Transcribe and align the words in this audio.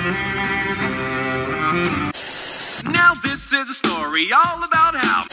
Now 0.00 0.08
this 3.22 3.52
is 3.52 3.68
a 3.68 3.74
story 3.74 4.32
all 4.32 4.64
about 4.64 4.96
how. 4.96 5.24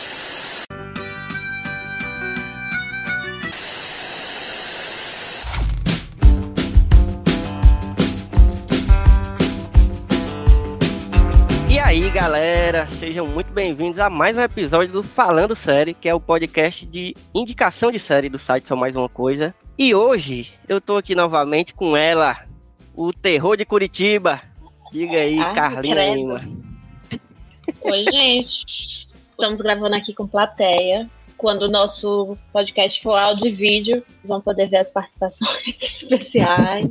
E 11.69 11.79
aí, 11.79 12.09
galera, 12.09 12.89
sejam 12.99 13.25
muito 13.25 13.53
bem-vindos 13.53 13.99
a 13.99 14.09
mais 14.09 14.37
um 14.37 14.41
episódio 14.41 14.91
do 14.91 15.01
Falando 15.01 15.55
Série, 15.55 15.93
que 15.93 16.09
é 16.09 16.13
o 16.13 16.19
podcast 16.19 16.85
de 16.85 17.15
indicação 17.33 17.89
de 17.89 17.99
série 17.99 18.27
do 18.27 18.37
site 18.37 18.67
Só 18.67 18.75
Mais 18.75 18.97
Uma 18.97 19.07
Coisa. 19.07 19.55
E 19.77 19.95
hoje 19.95 20.51
eu 20.67 20.81
tô 20.81 20.97
aqui 20.97 21.15
novamente 21.15 21.73
com 21.73 21.95
ela, 21.95 22.35
o 22.93 23.13
terror 23.13 23.55
de 23.55 23.63
Curitiba. 23.63 24.41
Diga 24.91 25.17
aí, 25.17 25.39
Ai, 25.39 25.53
Carlinha. 25.55 26.15
Lima. 26.15 26.41
Oi, 27.81 28.05
gente. 28.11 28.65
Estamos 29.31 29.61
gravando 29.61 29.95
aqui 29.95 30.13
com 30.13 30.27
plateia. 30.27 31.09
Quando 31.37 31.63
o 31.63 31.67
nosso 31.69 32.35
podcast 32.51 33.01
for 33.03 33.15
áudio 33.15 33.45
e 33.47 33.51
vídeo, 33.51 34.03
vocês 34.07 34.27
vão 34.27 34.41
poder 34.41 34.67
ver 34.67 34.77
as 34.77 34.89
participações 34.89 35.67
especiais. 35.81 36.89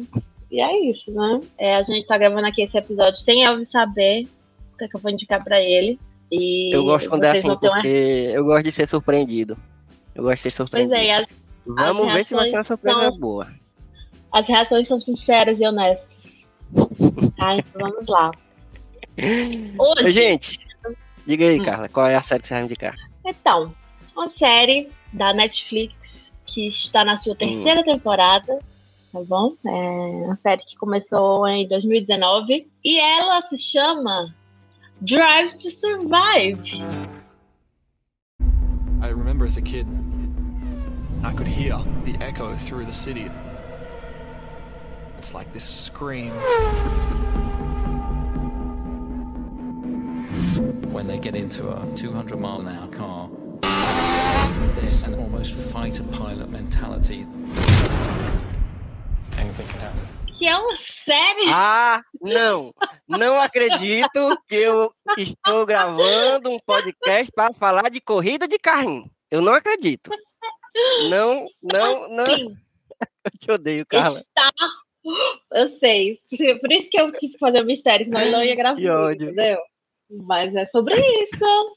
E 0.50 0.60
é 0.60 0.78
isso, 0.88 1.10
né? 1.12 1.40
É, 1.58 1.74
a 1.76 1.82
gente 1.82 2.06
tá 2.06 2.16
gravando 2.16 2.46
aqui 2.46 2.62
esse 2.62 2.78
episódio 2.78 3.18
sem 3.20 3.44
Elvis 3.44 3.70
saber 3.70 4.28
o 4.74 4.78
que, 4.78 4.84
é 4.84 4.88
que 4.88 4.96
eu 4.96 5.00
vou 5.00 5.10
indicar 5.10 5.42
pra 5.42 5.60
ele. 5.60 5.98
E 6.30 6.70
Eu 6.74 6.84
gosto 6.84 7.08
quando 7.08 7.24
é 7.24 7.30
assim, 7.30 7.42
ter 7.42 7.48
uma- 7.48 7.56
porque 7.74 8.30
eu 8.32 8.44
gosto 8.44 8.64
de 8.64 8.72
ser 8.72 8.88
surpreendido. 8.88 9.56
Eu 10.14 10.22
gosto 10.22 10.36
de 10.36 10.42
ser 10.42 10.48
Pois 10.50 10.56
surpreendido. 10.68 10.94
é, 10.94 11.04
e 11.06 11.10
as, 11.10 11.26
Vamos 11.66 12.06
as 12.08 12.12
ver 12.14 12.24
se 12.26 12.34
vai 12.34 12.48
ser 12.50 12.56
uma 12.56 12.64
surpresa 12.64 13.00
são- 13.00 13.18
boa. 13.18 13.48
as 14.32 14.46
reações 14.46 14.86
são 14.86 15.00
sinceras 15.00 15.60
e 15.60 15.66
honestas. 15.66 16.15
Tá, 17.46 17.56
então 17.56 17.90
vamos 17.90 18.06
lá. 18.08 18.32
Hoje, 19.78 20.12
Gente, 20.12 20.58
diga 21.24 21.44
aí, 21.46 21.60
Hum. 21.60 21.64
Carla, 21.64 21.88
qual 21.88 22.06
é 22.08 22.16
a 22.16 22.22
série 22.22 22.42
que 22.42 22.48
você 22.48 22.54
vai 22.54 22.64
indicar? 22.64 22.96
Então, 23.24 23.72
uma 24.16 24.28
série 24.28 24.90
da 25.12 25.32
Netflix 25.32 26.32
que 26.44 26.66
está 26.66 27.04
na 27.04 27.18
sua 27.18 27.36
terceira 27.36 27.84
temporada, 27.84 28.58
tá 29.12 29.20
bom? 29.22 29.54
É 29.64 29.70
uma 30.26 30.36
série 30.38 30.62
que 30.64 30.76
começou 30.76 31.46
em 31.46 31.68
2019 31.68 32.66
e 32.84 32.98
ela 32.98 33.40
se 33.48 33.58
chama 33.58 34.34
Drive 35.00 35.52
to 35.54 35.70
Survive. 35.70 36.82
I 39.02 39.08
remember 39.08 39.46
as 39.46 39.56
a 39.56 39.62
kid, 39.62 39.86
I 41.22 41.32
could 41.32 41.46
hear 41.48 41.76
the 42.04 42.16
echo 42.24 42.56
through 42.56 42.86
the 42.86 42.92
city. 42.92 43.30
It's 45.18 45.32
like 45.32 45.52
this 45.52 45.64
scream. 45.64 46.32
When 50.92 51.06
they 51.06 51.18
get 51.18 51.34
into 51.34 51.68
a 51.68 51.86
200 51.94 52.36
mile 52.38 52.60
an 52.60 52.68
hour 52.68 52.88
car. 52.88 53.28
There's 54.80 55.02
an 55.04 55.14
almost 55.14 55.52
fighter 55.54 56.04
pilot 56.04 56.48
mentality. 56.50 57.26
Anything 59.38 59.66
can 59.68 59.80
happen. 59.80 60.00
Que 60.38 60.46
é 60.46 60.56
uma 60.56 60.76
série. 60.76 61.48
Ah, 61.48 62.02
não! 62.20 62.72
Não 63.08 63.40
acredito 63.40 64.36
que 64.46 64.54
eu 64.56 64.92
estou 65.16 65.64
gravando 65.64 66.50
um 66.50 66.58
podcast 66.58 67.32
para 67.34 67.54
falar 67.54 67.88
de 67.90 68.00
corrida 68.00 68.46
de 68.46 68.58
carrinho. 68.58 69.10
Eu 69.30 69.40
não 69.40 69.54
acredito. 69.54 70.10
Não, 71.08 71.46
não, 71.62 72.08
não. 72.10 72.26
Sim, 72.36 72.56
Eu 73.24 73.30
te 73.38 73.50
odeio, 73.50 73.86
Carla. 73.86 74.18
está. 74.18 74.50
Eu 75.52 75.70
sei. 75.70 76.20
Por 76.60 76.70
isso 76.72 76.88
que 76.90 77.00
eu 77.00 77.10
tive 77.12 77.32
que 77.32 77.38
fazer 77.38 77.62
o 77.62 77.64
mistério, 77.66 78.04
senão 78.04 78.20
eu 78.20 78.32
não 78.32 78.44
ia 78.44 78.54
gravar. 78.54 78.76
Que 78.76 78.88
ódio. 78.88 79.30
Entendeu? 79.30 79.58
Mas 80.10 80.54
é 80.54 80.66
sobre 80.66 80.94
isso. 81.22 81.76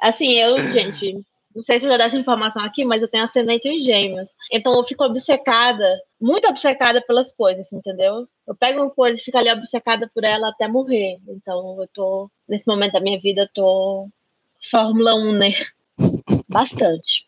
Assim, 0.00 0.32
eu, 0.32 0.56
gente, 0.72 1.14
não 1.54 1.62
sei 1.62 1.80
se 1.80 1.86
eu 1.86 1.90
já 1.90 1.96
dei 1.96 2.06
essa 2.06 2.18
informação 2.18 2.62
aqui, 2.62 2.84
mas 2.84 3.00
eu 3.00 3.08
tenho 3.08 3.24
ascendente 3.24 3.66
em 3.66 3.78
gêmeos. 3.78 4.28
Então 4.52 4.74
eu 4.74 4.84
fico 4.84 5.04
obcecada, 5.04 5.98
muito 6.20 6.46
obcecada 6.46 7.00
pelas 7.00 7.32
coisas, 7.32 7.72
entendeu? 7.72 8.28
Eu 8.46 8.54
pego 8.54 8.82
uma 8.82 8.90
coisa 8.90 9.18
e 9.18 9.24
fico 9.24 9.38
ali 9.38 9.50
obcecada 9.50 10.10
por 10.14 10.22
ela 10.22 10.50
até 10.50 10.68
morrer. 10.68 11.18
Então 11.26 11.80
eu 11.80 11.88
tô, 11.94 12.30
nesse 12.46 12.66
momento 12.66 12.92
da 12.92 13.00
minha 13.00 13.18
vida, 13.18 13.42
eu 13.42 13.48
tô 13.54 14.08
Fórmula 14.70 15.14
1, 15.14 15.32
né? 15.32 15.52
Bastante. 16.48 17.26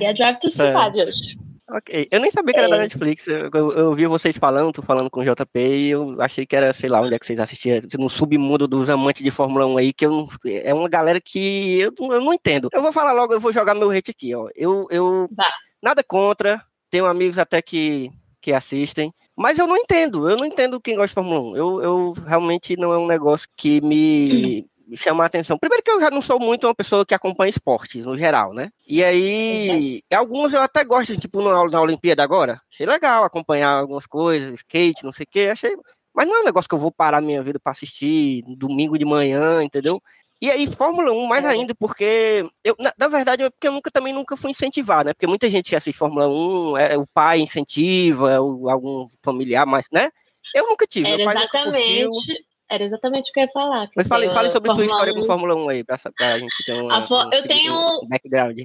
E 0.00 0.04
é 0.04 0.12
Drive 0.12 0.38
to 0.38 0.50
Survive 0.50 1.02
hoje. 1.02 1.36
Ok. 1.76 2.06
Eu 2.08 2.20
nem 2.20 2.30
sabia 2.30 2.54
que 2.54 2.60
era 2.60 2.68
da 2.68 2.76
É. 2.76 2.80
Netflix. 2.80 3.26
Eu, 3.26 3.50
eu, 3.52 3.72
eu 3.72 3.86
ouvi 3.90 4.06
vocês 4.06 4.36
falando, 4.38 4.72
tô 4.72 4.80
falando 4.82 5.10
com 5.10 5.20
o 5.20 5.24
JP, 5.24 5.58
e 5.58 5.90
eu 5.90 6.20
achei 6.22 6.46
que 6.46 6.54
era, 6.54 6.72
sei 6.72 6.88
lá, 6.88 7.00
onde 7.00 7.14
é 7.14 7.18
que 7.18 7.26
vocês 7.26 7.38
assistiam, 7.40 7.80
no 7.98 8.08
submundo 8.08 8.68
dos 8.68 8.88
amantes 8.88 9.24
de 9.24 9.30
Fórmula 9.32 9.66
1 9.66 9.78
aí, 9.78 9.92
que 9.92 10.06
eu 10.06 10.10
não, 10.12 10.28
é 10.46 10.72
uma 10.72 10.88
galera 10.88 11.20
que 11.20 11.80
eu, 11.80 11.92
não- 11.98 12.12
eu 12.12 12.20
não 12.20 12.32
entendo. 12.32 12.68
Eu 12.72 12.80
vou 12.80 12.92
falar 12.92 13.12
logo, 13.12 13.32
eu 13.32 13.40
vou 13.40 13.52
jogar 13.52 13.74
meu 13.74 13.90
hate 13.90 14.12
aqui, 14.12 14.32
ó. 14.34 14.48
Eu, 14.54 14.86
eu 14.90 15.28
Vai. 15.32 15.48
nada 15.82 16.04
contra, 16.04 16.62
tenho 16.90 17.06
amigos 17.06 17.38
até 17.38 17.60
que, 17.60 18.08
que 18.40 18.52
assistem, 18.52 19.12
mas 19.36 19.58
eu 19.58 19.66
não 19.66 19.76
entendo, 19.76 20.30
eu 20.30 20.36
não 20.36 20.44
entendo 20.46 20.80
quem 20.80 20.94
gosta 20.94 21.08
de 21.08 21.14
Fórmula 21.14 21.40
1. 21.40 21.56
Eu, 21.56 21.82
eu 21.82 22.12
realmente 22.24 22.76
não 22.76 22.92
é 22.92 22.98
um 22.98 23.06
negócio 23.08 23.48
que 23.56 23.80
me, 23.80 24.64
me 24.86 24.96
chama 24.96 25.22
a 25.24 25.26
atenção. 25.26 25.58
Primeiro 25.58 25.82
que 25.82 25.90
eu 25.90 26.00
já 26.00 26.10
não 26.10 26.20
sou 26.22 26.38
muito 26.38 26.66
uma 26.66 26.74
pessoa 26.74 27.04
que 27.06 27.14
acompanha 27.14 27.50
esportes, 27.50 28.04
no 28.04 28.16
geral, 28.18 28.52
né? 28.52 28.70
E 28.86 29.02
aí, 29.02 30.02
alguns 30.12 30.52
eu 30.52 30.62
até 30.62 30.84
gosto, 30.84 31.16
tipo 31.18 31.40
na, 31.42 31.64
na 31.68 31.80
Olimpíada 31.80 32.22
agora. 32.22 32.60
Achei 32.72 32.86
legal 32.86 33.24
acompanhar 33.24 33.70
algumas 33.70 34.06
coisas, 34.06 34.52
skate, 34.60 35.04
não 35.04 35.12
sei 35.12 35.24
o 35.24 35.28
quê, 35.30 35.48
achei... 35.52 35.74
Mas 36.14 36.28
não 36.28 36.36
é 36.36 36.40
um 36.42 36.44
negócio 36.44 36.68
que 36.68 36.74
eu 36.74 36.78
vou 36.78 36.92
parar 36.92 37.20
minha 37.20 37.42
vida 37.42 37.58
para 37.58 37.72
assistir 37.72 38.44
domingo 38.56 38.96
de 38.96 39.04
manhã, 39.04 39.62
entendeu? 39.62 40.00
E 40.40 40.48
aí, 40.50 40.66
Fórmula 40.68 41.10
1, 41.10 41.26
mais 41.26 41.44
É. 41.44 41.48
ainda, 41.48 41.74
porque 41.74 42.46
eu, 42.62 42.76
na, 42.78 42.92
na 42.96 43.08
verdade, 43.08 43.42
é 43.42 43.50
porque 43.50 43.66
eu 43.66 43.72
nunca 43.72 43.90
também 43.90 44.12
nunca 44.12 44.36
fui 44.36 44.50
incentivar, 44.50 45.04
né? 45.04 45.12
Porque 45.12 45.26
muita 45.26 45.48
gente 45.50 45.70
que 45.70 45.76
assiste 45.76 45.96
Fórmula 45.96 46.28
1, 46.28 46.76
é, 46.76 46.96
o 46.98 47.06
pai 47.06 47.40
incentiva, 47.40 48.30
é 48.30 48.38
o- 48.38 48.68
algum 48.68 49.08
familiar, 49.22 49.66
mas, 49.66 49.86
né? 49.90 50.10
Eu 50.54 50.68
nunca 50.68 50.86
tive. 50.86 51.08
Era 51.08 51.24
pai 51.24 51.34
nunca 51.34 51.58
exatamente, 51.58 52.44
era 52.74 52.84
exatamente 52.84 53.30
o 53.30 53.32
que 53.32 53.40
eu 53.40 53.44
ia 53.44 53.50
falar. 53.52 53.90
Mas 53.96 54.06
fale, 54.06 54.26
fale 54.28 54.48
a 54.48 54.50
sobre 54.52 54.68
sua 54.70 54.76
Fórmula 54.76 54.92
história 54.96 55.14
com 55.14 55.20
1 55.20 55.24
Fórmula 55.24 55.54
1 55.56 55.68
aí, 55.68 55.84
pra, 55.84 55.98
pra 56.16 56.38
gente 56.38 56.64
ter 56.64 56.72
um, 56.74 56.90
fo- 57.06 57.30
eu 57.32 57.42
tenho- 57.48 57.74
um 58.02 58.08
background. 58.08 58.60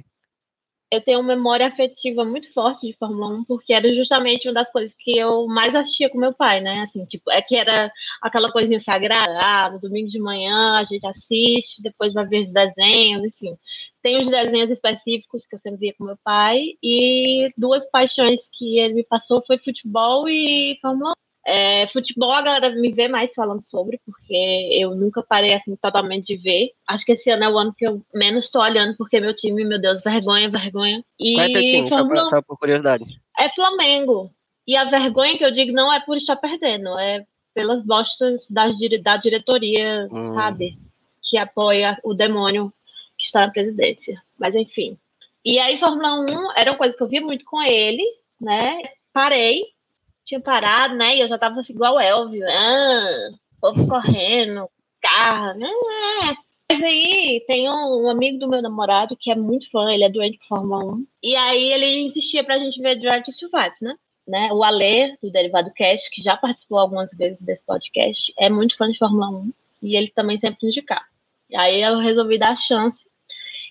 eu 0.92 1.00
tenho 1.00 1.20
uma 1.20 1.28
memória 1.36 1.68
afetiva 1.68 2.24
muito 2.24 2.52
forte 2.52 2.84
de 2.88 2.96
Fórmula 2.98 3.28
1, 3.28 3.44
porque 3.44 3.72
era 3.72 3.94
justamente 3.94 4.48
uma 4.48 4.54
das 4.54 4.72
coisas 4.72 4.92
que 4.98 5.16
eu 5.16 5.46
mais 5.46 5.72
assistia 5.72 6.10
com 6.10 6.18
meu 6.18 6.34
pai, 6.34 6.60
né? 6.60 6.80
Assim, 6.80 7.04
tipo, 7.04 7.30
é 7.30 7.40
que 7.40 7.54
era 7.54 7.92
aquela 8.20 8.50
coisinha 8.50 8.80
sagrada, 8.80 9.38
ah, 9.40 9.70
no 9.70 9.78
domingo 9.78 10.08
de 10.10 10.18
manhã 10.18 10.78
a 10.80 10.84
gente 10.84 11.06
assiste, 11.06 11.80
depois 11.80 12.12
vai 12.12 12.26
ver 12.26 12.44
os 12.44 12.52
desenhos, 12.52 13.24
enfim. 13.24 13.56
Tem 14.02 14.20
os 14.20 14.28
desenhos 14.28 14.68
específicos 14.70 15.46
que 15.46 15.54
eu 15.54 15.60
sempre 15.60 15.78
via 15.78 15.94
com 15.96 16.04
meu 16.04 16.16
pai, 16.24 16.70
e 16.82 17.52
duas 17.56 17.88
paixões 17.88 18.40
que 18.52 18.80
ele 18.80 18.94
me 18.94 19.04
passou 19.04 19.44
foi 19.46 19.58
futebol 19.58 20.28
e 20.28 20.76
Fórmula 20.82 21.10
1. 21.12 21.14
É, 21.50 21.86
futebol 21.88 22.30
a 22.32 22.42
galera 22.42 22.70
me 22.76 22.92
vê 22.92 23.08
mais 23.08 23.34
falando 23.34 23.60
sobre, 23.60 23.98
porque 24.06 24.68
eu 24.72 24.94
nunca 24.94 25.22
parei 25.22 25.52
assim 25.52 25.74
totalmente 25.76 26.26
de 26.26 26.36
ver. 26.36 26.70
Acho 26.86 27.04
que 27.04 27.12
esse 27.12 27.28
ano 27.30 27.42
é 27.44 27.48
o 27.48 27.58
ano 27.58 27.74
que 27.76 27.84
eu 27.86 28.00
menos 28.14 28.44
estou 28.44 28.62
olhando, 28.62 28.96
porque 28.96 29.18
meu 29.20 29.34
time, 29.34 29.64
meu 29.64 29.80
Deus, 29.80 30.00
vergonha, 30.02 30.48
vergonha. 30.48 31.04
E 31.18 31.34
Qual 31.34 31.46
é 31.46 31.52
teu 31.52 31.62
time? 31.62 31.88
Só, 31.88 31.96
Fórmula 31.98 32.20
pra- 32.20 32.30
só 32.30 32.42
por 32.42 32.58
curiosidade. 32.58 33.04
é 33.38 33.48
Flamengo. 33.48 34.30
E 34.66 34.76
a 34.76 34.84
vergonha 34.84 35.36
que 35.36 35.44
eu 35.44 35.50
digo 35.50 35.72
não 35.72 35.92
é 35.92 35.98
por 36.00 36.16
estar 36.16 36.36
perdendo, 36.36 36.96
é 36.98 37.24
pelas 37.52 37.82
bostas 37.84 38.46
dire- 38.78 38.98
da 39.02 39.16
diretoria, 39.16 40.06
Hum. 40.12 40.28
sabe? 40.34 40.78
Que 41.28 41.36
apoia 41.36 41.98
o 42.04 42.14
demônio 42.14 42.72
que 43.18 43.24
está 43.26 43.40
na 43.46 43.52
presidência. 43.52 44.22
Mas 44.38 44.54
enfim. 44.54 44.96
E 45.44 45.58
aí, 45.58 45.78
Fórmula 45.78 46.20
1 46.20 46.52
era 46.56 46.70
uma 46.70 46.78
coisa 46.78 46.96
que 46.96 47.02
eu 47.02 47.08
via 47.08 47.20
muito 47.20 47.44
com 47.44 47.60
ele, 47.62 48.04
né? 48.40 48.78
Parei, 49.12 49.64
tinha 50.30 50.40
parado, 50.40 50.94
né? 50.94 51.16
E 51.16 51.20
eu 51.20 51.28
já 51.28 51.36
tava 51.36 51.58
assim, 51.60 51.72
igual 51.72 51.96
o 51.96 52.00
Elvio, 52.00 52.46
ah, 52.48 53.30
povo 53.60 53.86
correndo, 53.88 54.68
carro, 55.00 55.58
né? 55.58 55.68
Mas 56.70 56.82
aí 56.82 57.44
tem 57.48 57.68
um, 57.68 58.04
um 58.04 58.08
amigo 58.08 58.38
do 58.38 58.48
meu 58.48 58.62
namorado 58.62 59.16
que 59.18 59.30
é 59.30 59.34
muito 59.34 59.68
fã, 59.70 59.90
ele 59.90 60.04
é 60.04 60.08
doente 60.08 60.38
por 60.38 60.46
Fórmula 60.46 60.84
1. 60.94 61.06
E 61.22 61.34
aí 61.34 61.72
ele 61.72 62.02
insistia 62.02 62.44
pra 62.44 62.60
gente 62.60 62.80
ver 62.80 63.00
Drive 63.00 63.24
to 63.24 63.32
Survive, 63.32 63.74
né? 63.82 63.96
né? 64.26 64.52
O 64.52 64.62
Alê, 64.62 65.16
do 65.20 65.32
Derivado 65.32 65.72
Cast, 65.72 66.08
que 66.10 66.22
já 66.22 66.36
participou 66.36 66.78
algumas 66.78 67.10
vezes 67.10 67.40
desse 67.40 67.64
podcast, 67.66 68.32
é 68.38 68.48
muito 68.48 68.76
fã 68.76 68.88
de 68.88 68.98
Fórmula 68.98 69.28
1. 69.30 69.52
E 69.82 69.96
ele 69.96 70.08
também 70.10 70.38
sempre 70.38 70.68
indicar. 70.68 71.04
E 71.50 71.56
aí 71.56 71.82
eu 71.82 71.98
resolvi 71.98 72.38
dar 72.38 72.50
a 72.50 72.56
chance. 72.56 73.04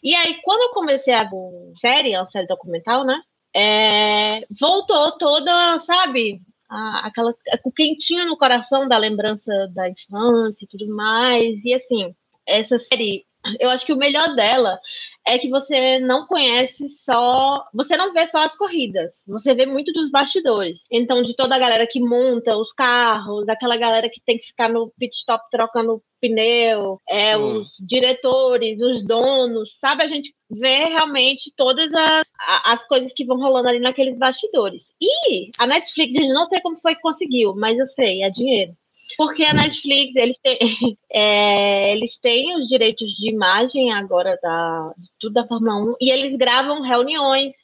E 0.03 0.13
aí, 0.13 0.41
quando 0.43 0.61
eu 0.63 0.69
comecei 0.73 1.13
a 1.13 1.29
série, 1.75 2.15
a 2.15 2.27
série 2.27 2.47
documental, 2.47 3.05
né? 3.05 3.21
é, 3.53 4.45
voltou 4.49 5.17
toda, 5.17 5.79
sabe? 5.79 6.41
Aquela 6.69 7.33
o 7.63 7.71
quentinho 7.71 8.25
no 8.25 8.37
coração 8.37 8.87
da 8.87 8.97
lembrança 8.97 9.51
da 9.73 9.89
infância 9.89 10.65
e 10.65 10.67
tudo 10.67 10.87
mais. 10.87 11.63
E 11.65 11.73
assim, 11.73 12.15
essa 12.45 12.77
série, 12.79 13.25
eu 13.59 13.69
acho 13.69 13.85
que 13.85 13.93
o 13.93 13.97
melhor 13.97 14.35
dela 14.35 14.79
é 15.25 15.37
que 15.37 15.49
você 15.49 15.99
não 15.99 16.25
conhece 16.25 16.89
só. 16.89 17.65
Você 17.73 17.95
não 17.95 18.13
vê 18.13 18.25
só 18.27 18.43
as 18.43 18.55
corridas, 18.57 19.23
você 19.27 19.53
vê 19.53 19.65
muito 19.65 19.91
dos 19.93 20.09
bastidores. 20.09 20.85
Então, 20.91 21.21
de 21.21 21.35
toda 21.35 21.55
a 21.55 21.59
galera 21.59 21.85
que 21.87 21.99
monta 21.99 22.57
os 22.57 22.73
carros, 22.73 23.47
aquela 23.47 23.77
galera 23.77 24.09
que 24.09 24.21
tem 24.21 24.37
que 24.37 24.47
ficar 24.47 24.69
no 24.69 24.91
pit 24.97 25.15
stop 25.15 25.43
trocando 25.51 26.01
pneu, 26.21 26.99
é, 27.07 27.37
Hum. 27.37 27.59
os 27.59 27.77
diretores, 27.79 28.81
os 28.81 29.03
donos, 29.03 29.77
sabe? 29.79 30.03
A 30.03 30.07
gente 30.07 30.33
vê 30.49 30.85
realmente 30.85 31.53
todas 31.55 31.93
as, 31.93 32.27
as 32.65 32.85
coisas 32.87 33.13
que 33.13 33.25
vão 33.25 33.37
rolando 33.37 33.69
ali 33.69 33.79
naqueles 33.79 34.17
bastidores. 34.17 34.93
E 35.01 35.49
a 35.57 35.65
Netflix, 35.65 36.13
gente, 36.13 36.33
não 36.33 36.45
sei 36.45 36.59
como 36.59 36.77
foi 36.81 36.95
que 36.95 37.01
conseguiu, 37.01 37.55
mas 37.55 37.77
eu 37.79 37.87
sei, 37.87 38.23
é 38.23 38.29
dinheiro. 38.29 38.73
Porque 39.17 39.43
a 39.43 39.53
Netflix, 39.53 40.15
eles 40.15 40.37
têm, 40.39 40.57
é, 41.11 41.93
eles 41.93 42.17
têm 42.19 42.55
os 42.57 42.67
direitos 42.67 43.11
de 43.15 43.29
imagem 43.29 43.91
agora 43.91 44.37
da, 44.41 44.93
de 44.97 45.09
tudo 45.19 45.33
da 45.33 45.47
Fórmula 45.47 45.93
1 45.93 45.95
e 46.01 46.11
eles 46.11 46.35
gravam 46.35 46.81
reuniões, 46.81 47.55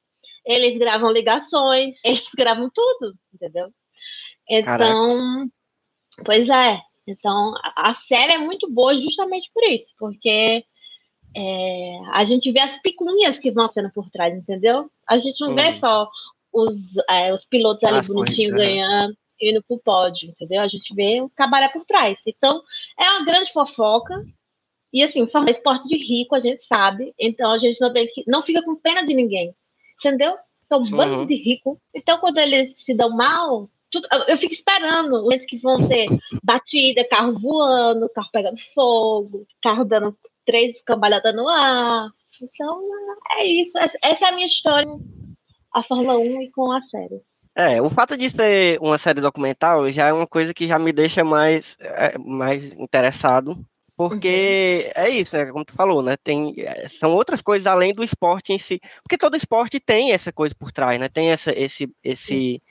eles 0.46 0.78
gravam 0.78 1.12
ligações, 1.12 2.00
eles 2.06 2.30
gravam 2.36 2.70
tudo, 2.74 3.16
entendeu? 3.34 3.70
Então, 4.50 5.48
pois 6.24 6.50
é. 6.50 6.80
Então, 7.08 7.54
a, 7.64 7.92
a 7.92 7.94
série 7.94 8.34
é 8.34 8.38
muito 8.38 8.70
boa 8.72 8.98
justamente 8.98 9.50
por 9.54 9.64
isso, 9.64 9.92
porque 10.00 10.64
é, 11.36 12.00
a 12.14 12.24
gente 12.24 12.52
vê 12.52 12.60
as 12.60 12.82
picuinhas 12.82 13.38
que 13.38 13.52
vão 13.52 13.70
sendo 13.70 13.92
por 13.92 14.10
trás, 14.10 14.34
entendeu? 14.34 14.90
A 15.08 15.18
gente 15.18 15.40
não 15.42 15.54
vê 15.54 15.70
Hum. 15.70 15.74
só 15.74 16.10
os, 16.52 16.76
é, 17.10 17.34
os 17.34 17.46
pilotos 17.46 17.84
ali 17.84 18.08
bonitinhos 18.08 18.54
corridas, 18.54 18.58
ganhando, 18.58 19.18
indo 19.42 19.64
pro 19.64 19.78
pódio, 19.80 20.30
entendeu? 20.30 20.62
A 20.62 20.68
gente 20.68 20.94
vê 20.94 21.22
o 21.22 21.30
trabalho 21.30 21.72
por 21.74 21.86
trás. 21.86 22.22
Então, 22.28 22.62
é 23.00 23.10
uma 23.12 23.26
grande 23.26 23.52
fofoca. 23.52 24.24
E 24.94 25.04
assim, 25.04 25.28
Fórmula 25.28 25.52
1 25.52 25.56
é 25.56 25.58
esporte 25.58 25.88
de 25.90 25.98
rico, 25.98 26.36
a 26.36 26.40
gente 26.40 26.64
sabe. 26.64 27.14
Então 27.20 27.52
a 27.52 27.58
gente 27.58 27.80
não 27.82 27.92
tem 27.92 28.08
que. 28.08 28.24
não 28.28 28.42
fica 28.42 28.64
com 28.64 28.76
pena 28.76 29.06
de 29.06 29.14
ninguém. 29.14 29.54
Entendeu? 30.00 30.36
São 30.70 30.82
um 30.82 30.90
bando 30.90 31.18
Uhum. 31.20 31.26
de 31.28 31.36
rico. 31.36 31.80
Então, 31.94 32.18
quando 32.20 32.38
eles 32.38 32.74
se 32.78 32.94
dão 32.94 33.10
mal, 33.10 33.70
tudo- 33.92 34.08
eu- 34.12 34.24
eu 34.30 34.38
fico 34.38 34.54
esperando 34.54 35.14
os 35.16 35.22
momentos 35.24 35.46
que 35.46 35.58
vão 35.58 35.86
ter 35.88 36.08
batida, 36.44 37.08
carro 37.08 37.38
voando, 37.40 38.10
carro 38.10 38.30
pegando 38.32 38.58
fogo, 38.74 39.46
carro 39.62 39.84
dando 39.86 40.18
três 40.46 40.82
cambalhotas 40.84 41.36
no 41.36 41.48
ar. 41.50 42.10
Então, 42.42 42.82
é 43.38 43.46
isso. 43.46 43.78
Essa 43.78 43.98
essa 44.02 44.26
é 44.26 44.30
a 44.30 44.32
minha 44.34 44.48
história. 44.48 44.90
A 45.74 45.84
Fórmula 45.84 46.18
1 46.18 46.42
e 46.42 46.52
com 46.52 46.72
a 46.72 46.82
série. 46.82 47.22
É, 47.58 47.82
o 47.82 47.90
fato 47.90 48.18
de 48.18 48.30
ser 48.30 48.78
uma 48.82 48.98
série 48.98 49.22
documental 49.22 49.90
já 49.90 50.08
é 50.10 50.14
uma 50.14 50.28
coisa 50.28 50.54
que 50.54 50.68
já 50.68 50.78
me 50.78 50.92
deixa 50.92 51.24
mais, 51.24 51.76
é, 51.80 52.18
mais 52.18 52.66
interessado, 52.74 53.66
porque 53.96 54.92
é 54.94 55.10
isso, 55.10 55.38
é 55.38 55.46
como 55.50 55.64
tu 55.64 55.74
falou, 55.74 56.02
né? 56.04 56.18
Tem, 56.18 56.54
é, 56.58 56.90
são 56.90 57.14
outras 57.14 57.42
coisas 57.42 57.66
além 57.66 57.94
do 57.94 58.04
esporte 58.04 58.52
em 58.52 58.60
si, 58.60 58.80
porque 59.04 59.18
todo 59.18 59.38
esporte 59.38 59.80
tem 59.80 60.12
essa 60.12 60.34
coisa 60.34 60.54
por 60.54 60.72
trás, 60.72 61.00
né? 61.00 61.08
Tem 61.08 61.32
essa, 61.32 61.52
esse, 61.58 61.90
esse, 62.04 62.62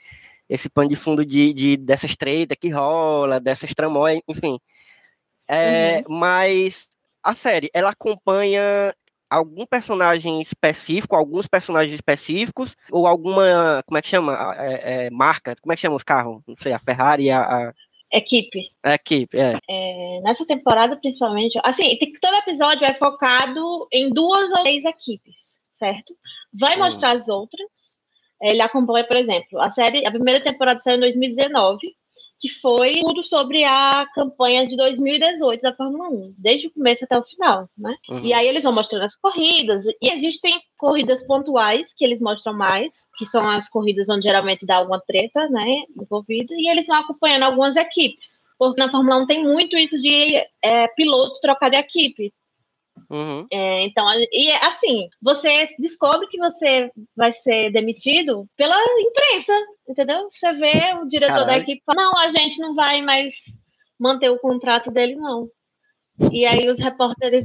esse 0.49 0.69
pano 0.71 0.91
de 0.91 0.97
fundo 0.97 1.25
de, 1.25 1.55
de 1.55 1.77
dessas 1.79 2.17
treta 2.17 2.57
que 2.57 2.71
rola, 2.71 3.41
dessas 3.41 3.75
tramóias, 3.75 4.23
enfim. 4.29 4.59
É, 5.49 6.03
Mas 6.09 6.89
a 7.23 7.35
série, 7.35 7.71
ela 7.75 7.91
acompanha 7.91 8.95
algum 9.35 9.67
personagem 9.67 10.41
específico, 10.41 11.15
alguns 11.17 11.47
personagens 11.47 11.95
específicos, 11.95 12.77
ou 12.91 13.07
alguma, 13.07 13.83
como 13.87 13.99
é 13.99 14.03
que 14.03 14.09
chama? 14.09 14.55
É, 14.59 15.07
é, 15.07 15.11
marca, 15.11 15.55
como 15.61 15.73
é 15.73 15.77
que 15.77 15.83
chama 15.83 15.97
os 15.97 16.03
carros? 16.03 16.43
Não 16.47 16.57
sei, 16.57 16.73
a 16.73 16.79
Ferrari, 16.79 17.31
a, 17.31 17.41
a, 17.43 17.73
Equipe. 18.13 18.71
a 18.83 18.95
equipe, 18.95 19.37
é. 19.37 19.59
É, 19.69 20.21
nessa 20.23 20.47
temporada, 20.47 20.97
principalmente. 20.97 21.59
Assim, 21.65 21.99
todo 22.21 22.35
episódio 22.37 22.85
é 22.85 22.95
focado 22.95 23.89
em 23.93 24.09
duas 24.11 24.51
ou 24.53 24.61
três 24.63 24.85
equipes, 24.85 25.61
certo? 25.73 26.15
Vai 26.53 26.77
Hum. 26.77 26.81
mostrar 26.81 27.13
as 27.17 27.29
outras. 27.29 27.99
Ele 28.41 28.61
acompanha, 28.61 29.05
por 29.07 29.17
exemplo, 29.17 29.61
a 29.61 29.71
série, 29.71 30.07
a 30.07 30.11
primeira 30.11 30.43
temporada 30.43 30.79
saiu 30.81 30.97
em 30.97 31.01
2019, 31.01 31.79
que 32.45 32.49
foi 32.51 33.01
tudo 33.01 33.23
sobre 33.23 33.65
a 33.65 34.05
campanha 34.15 34.67
de 34.67 34.77
2018 34.77 35.63
da 35.63 35.75
Fórmula 35.75 36.11
1, 36.11 36.35
desde 36.37 36.67
o 36.67 36.71
começo 36.71 37.03
até 37.03 37.17
o 37.17 37.25
final, 37.25 37.71
né? 37.75 37.97
Uhum. 38.11 38.19
E 38.19 38.35
aí 38.35 38.47
eles 38.47 38.63
vão 38.63 38.75
mostrando 38.75 39.05
as 39.05 39.17
corridas, 39.17 39.87
e 39.87 40.13
existem 40.13 40.61
corridas 40.77 41.27
pontuais 41.27 41.95
que 41.97 42.05
eles 42.05 42.21
mostram 42.21 42.53
mais, 42.53 42.93
que 43.17 43.25
são 43.25 43.49
as 43.49 43.67
corridas 43.71 44.11
onde 44.11 44.25
geralmente 44.25 44.67
dá 44.67 44.77
alguma 44.77 45.01
treta, 45.01 45.49
né, 45.49 45.85
envolvida, 45.99 46.53
e 46.53 46.69
eles 46.69 46.87
vão 46.87 46.97
acompanhando 46.97 47.45
algumas 47.45 47.77
equipes. 47.77 48.45
Porque 48.59 48.79
na 48.79 48.91
Fórmula 48.91 49.23
1 49.23 49.27
tem 49.27 49.43
muito 49.43 49.79
isso 49.79 49.99
de 49.99 50.47
é, 50.63 50.87
piloto 50.89 51.41
trocar 51.41 51.71
de 51.71 51.77
equipe. 51.77 52.31
Uhum. 53.11 53.47
É, 53.51 53.83
então, 53.83 54.07
e 54.33 54.51
é 54.51 54.67
assim, 54.67 55.09
você 55.21 55.67
descobre 55.79 56.27
que 56.29 56.39
você 56.39 56.91
vai 57.17 57.33
ser 57.33 57.71
demitido 57.71 58.47
pela 58.57 58.77
imprensa, 58.99 59.53
entendeu? 59.89 60.29
Você 60.33 60.53
vê 60.53 60.95
o 61.01 61.07
diretor 61.07 61.41
da 61.41 61.47
Caralho. 61.47 61.63
equipe 61.63 61.83
fala, 61.85 62.03
não, 62.03 62.19
a 62.19 62.29
gente 62.29 62.59
não 62.59 62.75
vai 62.75 63.03
mais 63.03 63.35
manter 63.99 64.31
o 64.31 64.39
contrato 64.39 64.91
dele, 64.91 65.17
não. 65.17 65.49
E 66.33 66.47
aí 66.47 66.69
os 66.69 66.79
repórteres. 66.79 67.45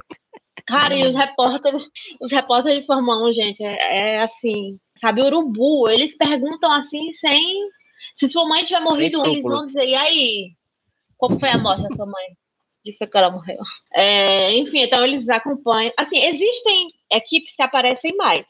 Cara, 0.67 0.95
e 0.95 1.07
os 1.07 1.15
repórteres, 1.15 1.83
os 2.21 2.31
repórteres 2.31 2.85
de 2.85 2.94
1, 2.94 3.33
gente, 3.33 3.63
é, 3.63 4.15
é 4.15 4.21
assim, 4.21 4.77
sabe, 5.00 5.21
urubu, 5.21 5.89
eles 5.89 6.15
perguntam 6.15 6.71
assim 6.71 7.11
sem. 7.13 7.41
Se 8.15 8.27
sua 8.27 8.47
mãe 8.47 8.63
tiver 8.63 8.81
morrido, 8.81 9.25
eles 9.25 9.41
vão 9.41 9.65
dizer, 9.65 9.88
e 9.88 9.95
aí? 9.95 10.51
Como 11.17 11.39
foi 11.39 11.50
a 11.50 11.57
morte 11.57 11.83
da 11.83 11.95
sua 11.95 12.06
mãe? 12.06 12.38
De 12.86 12.94
que 12.94 13.06
que 13.08 13.18
ela 13.18 13.30
morreu? 13.31 13.60
É, 13.94 14.54
enfim, 14.56 14.80
então 14.84 15.04
eles 15.04 15.28
acompanham. 15.30 15.92
Assim, 15.98 16.18
existem 16.24 16.88
equipes 17.12 17.56
que 17.56 17.62
aparecem 17.62 18.16
mais. 18.16 18.46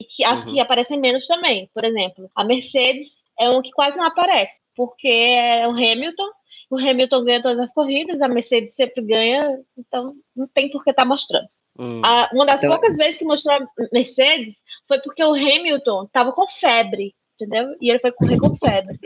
E 0.00 0.04
que, 0.04 0.24
as 0.24 0.42
Uhum. 0.44 0.50
que 0.52 0.60
aparecem 0.60 0.98
menos 0.98 1.26
também. 1.26 1.68
Por 1.74 1.84
exemplo, 1.84 2.30
a 2.34 2.44
Mercedes 2.44 3.22
é 3.38 3.48
uma 3.48 3.62
que 3.62 3.70
quase 3.70 3.96
não 3.96 4.04
aparece, 4.06 4.60
porque 4.76 5.08
é 5.08 5.66
o 5.66 5.72
Hamilton. 5.72 6.28
O 6.70 6.78
Hamilton 6.78 7.24
ganha 7.24 7.42
todas 7.42 7.58
as 7.58 7.72
corridas, 7.72 8.20
a 8.22 8.28
Mercedes 8.28 8.74
sempre 8.74 9.02
ganha, 9.02 9.58
então 9.76 10.14
não 10.36 10.46
tem 10.48 10.70
por 10.70 10.84
que 10.84 10.90
estar 10.90 11.04
mostrando. 11.04 11.48
Hum. 11.78 12.00
A- 12.04 12.28
uma 12.32 12.44
das 12.46 12.62
Então- 12.62 12.74
poucas 12.76 12.96
vezes 12.96 13.18
que 13.18 13.24
mostrou 13.24 13.56
a 13.56 13.66
Mercedes 13.92 14.56
foi 14.86 15.00
porque 15.00 15.22
o 15.24 15.34
Hamilton 15.34 16.04
estava 16.04 16.32
com 16.32 16.46
febre, 16.48 17.14
entendeu? 17.34 17.74
E 17.80 17.90
ele 17.90 17.98
foi 18.00 18.12
correr 18.12 18.38
com 18.38 18.54
febre. 18.56 18.98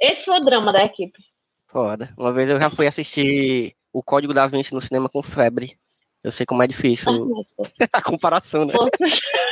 Esse 0.00 0.24
foi 0.24 0.38
o 0.40 0.44
drama 0.44 0.72
da 0.72 0.84
equipe. 0.84 1.18
Foda. 1.72 2.12
Uma 2.18 2.32
vez 2.32 2.50
eu 2.50 2.58
já 2.58 2.68
fui 2.68 2.86
assistir 2.86 3.74
o 3.92 4.02
Código 4.02 4.34
da 4.34 4.46
Vinci 4.46 4.74
no 4.74 4.80
cinema 4.80 5.08
com 5.08 5.22
febre. 5.22 5.78
Eu 6.22 6.30
sei 6.30 6.44
como 6.44 6.62
é 6.62 6.66
difícil 6.66 7.10
a 7.92 8.02
comparação, 8.02 8.66
né? 8.66 8.74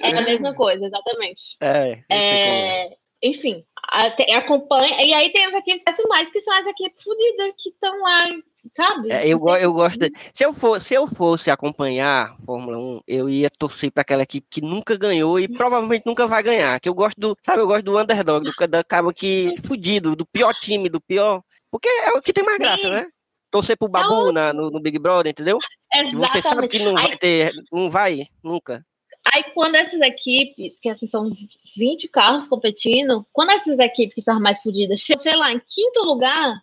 É 0.00 0.18
a 0.18 0.22
mesma 0.22 0.52
coisa, 0.52 0.84
exatamente. 0.84 1.56
É, 1.60 2.02
é. 2.08 2.86
É, 2.88 2.96
enfim, 3.22 3.64
acompanha. 3.92 5.04
E 5.04 5.12
aí 5.12 5.32
tem 5.32 5.44
as 5.46 5.54
equipes 5.54 5.82
que 5.82 6.08
mais, 6.08 6.30
que 6.30 6.40
são 6.40 6.54
as 6.54 6.66
equipes 6.66 7.02
fodidas, 7.02 7.52
que 7.58 7.68
estão 7.70 8.00
lá, 8.02 8.26
sabe? 8.74 9.10
É, 9.12 9.26
eu, 9.28 9.38
eu 9.60 9.72
gosto. 9.72 9.98
de- 9.98 10.12
Se 10.34 10.44
eu, 10.44 10.52
for, 10.54 10.80
se 10.80 10.94
eu 10.94 11.06
fosse 11.06 11.50
acompanhar 11.50 12.36
Fórmula 12.44 12.78
1, 12.78 13.00
eu 13.06 13.28
ia 13.28 13.50
torcer 13.50 13.90
para 13.90 14.00
aquela 14.02 14.22
equipe 14.22 14.46
que 14.50 14.60
nunca 14.60 14.96
ganhou 14.96 15.38
e 15.38 15.46
provavelmente 15.48 16.06
nunca 16.06 16.26
vai 16.26 16.42
ganhar. 16.42 16.78
Que 16.80 16.88
eu 16.88 16.94
gosto 16.94 17.20
do. 17.20 17.36
Sabe, 17.42 17.60
eu 17.62 17.66
gosto 17.66 17.84
do 17.84 17.98
underdog, 17.98 18.44
do, 18.44 18.68
da 18.68 18.82
cabo 18.84 19.12
que. 19.12 19.54
fudido, 19.66 20.16
do 20.16 20.26
pior 20.26 20.54
time, 20.54 20.88
do 20.88 21.00
pior. 21.00 21.42
Porque 21.70 21.88
é 21.88 22.10
o 22.12 22.22
que 22.22 22.32
tem 22.32 22.44
mais 22.44 22.58
graça, 22.58 22.82
Sim. 22.82 22.90
né? 22.90 23.06
Torcer 23.50 23.76
pro 23.76 23.88
Babu 23.88 24.32
na- 24.32 24.52
no, 24.52 24.70
no 24.70 24.80
Big 24.80 24.98
Brother, 24.98 25.30
entendeu? 25.30 25.58
Que 25.92 26.16
você 26.16 26.40
sabe 26.40 26.66
Exatamente. 26.66 26.70
que 26.70 26.78
não 26.84 26.94
vai 26.94 27.16
ter. 27.16 27.52
Não 27.70 27.90
vai, 27.90 28.22
nunca. 28.42 28.82
Aí 29.24 29.44
quando 29.54 29.74
essas 29.76 30.00
equipes, 30.00 30.78
que 30.80 30.88
assim 30.88 31.06
são 31.06 31.30
20 31.76 32.08
carros 32.08 32.46
competindo, 32.46 33.26
quando 33.32 33.50
essas 33.50 33.78
equipes 33.78 34.14
que 34.14 34.22
são 34.22 34.34
as 34.34 34.40
mais 34.40 34.62
fodidas 34.62 35.00
chegam, 35.00 35.22
sei 35.22 35.36
lá, 35.36 35.52
em 35.52 35.60
quinto 35.60 36.02
lugar, 36.04 36.60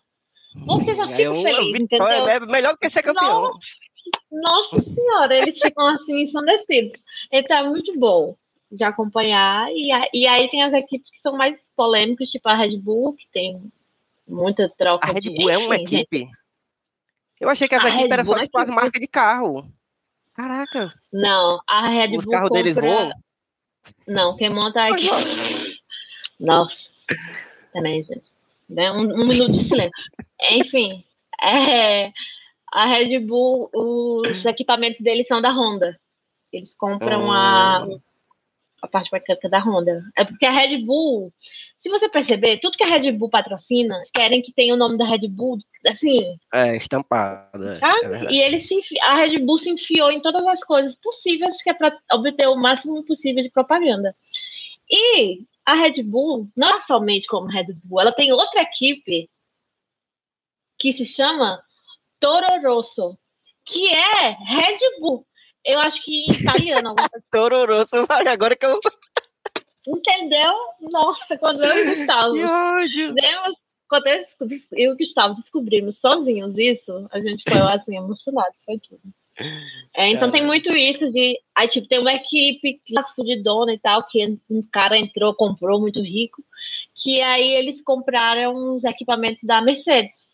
você 0.54 0.94
já 0.94 1.04
Aí 1.06 1.16
fica 1.16 1.30
é 1.30 1.42
feliz, 1.42 1.80
entendeu? 1.80 2.06
é 2.06 2.40
melhor 2.40 2.72
do 2.72 2.78
que 2.78 2.90
ser 2.90 3.02
campeão. 3.02 3.42
Nossa, 3.42 3.58
nossa 4.30 4.82
senhora, 4.82 5.36
eles 5.36 5.58
ficam 5.58 5.86
assim 5.86 6.22
ensandecidos. 6.22 7.00
Então 7.32 7.56
é 7.56 7.68
muito 7.68 7.98
bom 7.98 8.36
de 8.70 8.84
acompanhar. 8.84 9.70
E, 9.72 9.90
e 10.12 10.26
aí 10.26 10.48
tem 10.48 10.62
as 10.62 10.72
equipes 10.72 11.10
que 11.10 11.20
são 11.20 11.36
mais 11.36 11.60
polêmicas, 11.76 12.28
tipo 12.30 12.48
a 12.48 12.54
Red 12.54 12.76
Bull, 12.78 13.14
que 13.14 13.28
tem 13.32 13.72
muita 14.26 14.68
troca 14.68 15.08
A 15.08 15.12
Red 15.12 15.20
de. 15.20 15.30
Bull 15.30 15.50
é 15.50 15.58
uma 15.58 15.76
Enfim, 15.76 15.86
gente, 15.86 16.02
equipe. 16.14 16.30
Eu 17.40 17.48
achei 17.48 17.68
que 17.68 17.74
as 17.74 17.84
equipes 17.84 18.10
eram 18.10 18.24
só 18.24 18.36
é 18.36 18.42
tipo 18.42 18.58
as 18.58 18.64
equipe. 18.64 18.76
marcas 18.76 19.00
de 19.00 19.08
carro. 19.08 19.72
Caraca, 20.40 20.94
Não, 21.12 21.60
a 21.68 21.86
Red 21.88 22.16
os 22.16 22.24
Bull 22.24 22.32
carros 22.32 22.50
deles 22.50 22.72
compra- 22.74 22.90
voam. 22.90 23.12
Não, 24.06 24.36
quem 24.36 24.48
monta 24.48 24.80
é 24.80 24.90
aqui. 24.92 25.06
Nossa, 26.40 26.90
também, 27.74 28.02
gente. 28.02 28.32
Né, 28.68 28.90
Um, 28.90 29.00
um 29.22 29.26
minuto 29.26 29.52
de 29.52 29.64
silêncio. 29.64 29.92
Enfim, 30.50 31.04
é, 31.42 32.10
a 32.72 32.86
Red 32.86 33.18
Bull, 33.20 33.68
os 33.74 34.42
equipamentos 34.46 35.00
deles 35.00 35.26
são 35.26 35.42
da 35.42 35.50
Honda. 35.50 35.98
Eles 36.50 36.74
compram 36.74 37.30
a, 37.30 37.86
a 38.82 38.88
parte 38.88 39.12
mecânica 39.12 39.48
da 39.48 39.58
Honda. 39.58 40.02
É 40.16 40.24
porque 40.24 40.46
a 40.46 40.50
Red 40.50 40.78
Bull, 40.78 41.32
se 41.80 41.88
você 41.88 42.08
perceber, 42.08 42.58
tudo 42.60 42.76
que 42.76 42.84
a 42.84 42.86
Red 42.86 43.12
Bull 43.12 43.30
patrocina, 43.30 44.00
querem 44.12 44.42
que 44.42 44.52
tenha 44.52 44.74
o 44.74 44.76
nome 44.76 44.96
da 44.98 45.04
Red 45.04 45.28
Bull, 45.28 45.58
assim, 45.86 46.38
É, 46.52 46.76
estampado. 46.76 47.68
é, 47.68 47.74
sabe? 47.76 48.26
é 48.26 48.32
e 48.32 48.40
ele 48.40 48.60
se 48.60 48.80
a 49.02 49.16
Red 49.16 49.38
Bull 49.38 49.58
se 49.58 49.70
enfiou 49.70 50.10
em 50.10 50.20
todas 50.20 50.46
as 50.46 50.62
coisas 50.64 50.94
possíveis 50.96 51.62
que 51.62 51.70
é 51.70 51.74
para 51.74 51.96
obter 52.12 52.48
o 52.48 52.56
máximo 52.56 53.04
possível 53.04 53.42
de 53.42 53.50
propaganda. 53.50 54.14
E 54.90 55.44
a 55.64 55.74
Red 55.74 56.02
Bull, 56.02 56.48
não 56.56 56.76
é 56.76 56.80
somente 56.80 57.26
como 57.26 57.46
Red 57.46 57.66
Bull, 57.84 58.00
ela 58.00 58.12
tem 58.12 58.32
outra 58.32 58.62
equipe 58.62 59.28
que 60.78 60.92
se 60.92 61.04
chama 61.04 61.62
Toro 62.18 62.46
Rosso, 62.62 63.16
que 63.64 63.88
é 63.88 64.30
Red 64.30 64.78
Bull. 64.98 65.26
Eu 65.64 65.78
acho 65.80 66.02
que 66.02 66.24
em 66.24 66.32
italiano, 66.32 66.94
coisa 66.94 67.26
Tororô, 67.30 67.86
agora 68.26 68.56
que 68.56 68.66
eu. 68.66 68.80
Entendeu? 69.86 70.54
Nossa, 70.80 71.36
quando 71.38 71.64
eu 71.64 71.78
e 71.78 71.82
o 71.82 71.96
Gustavo 71.96 72.34
fizemos, 72.34 73.56
quando 73.88 74.06
eu 74.06 74.24
e 74.72 74.88
o 74.88 74.96
Gustavo 74.96 75.34
descobrimos 75.34 75.98
sozinhos 75.98 76.56
isso, 76.56 77.08
a 77.10 77.20
gente 77.20 77.42
foi 77.42 77.60
assim, 77.60 77.96
emocionado, 77.96 78.54
foi 78.64 78.78
tudo. 78.78 79.02
É, 79.96 80.08
então 80.10 80.30
tem 80.30 80.44
muito 80.44 80.70
isso 80.70 81.10
de. 81.10 81.40
Aí, 81.54 81.66
tipo, 81.66 81.88
tem 81.88 81.98
uma 81.98 82.12
equipe 82.12 82.80
que 82.84 82.98
é 82.98 83.02
fudidona 83.14 83.72
e 83.72 83.78
tal, 83.78 84.06
que 84.06 84.38
um 84.50 84.62
cara 84.70 84.98
entrou, 84.98 85.34
comprou 85.34 85.80
muito 85.80 86.00
rico, 86.00 86.44
que 86.94 87.20
aí 87.22 87.54
eles 87.54 87.82
compraram 87.82 88.74
os 88.74 88.84
equipamentos 88.84 89.44
da 89.44 89.62
Mercedes. 89.62 90.29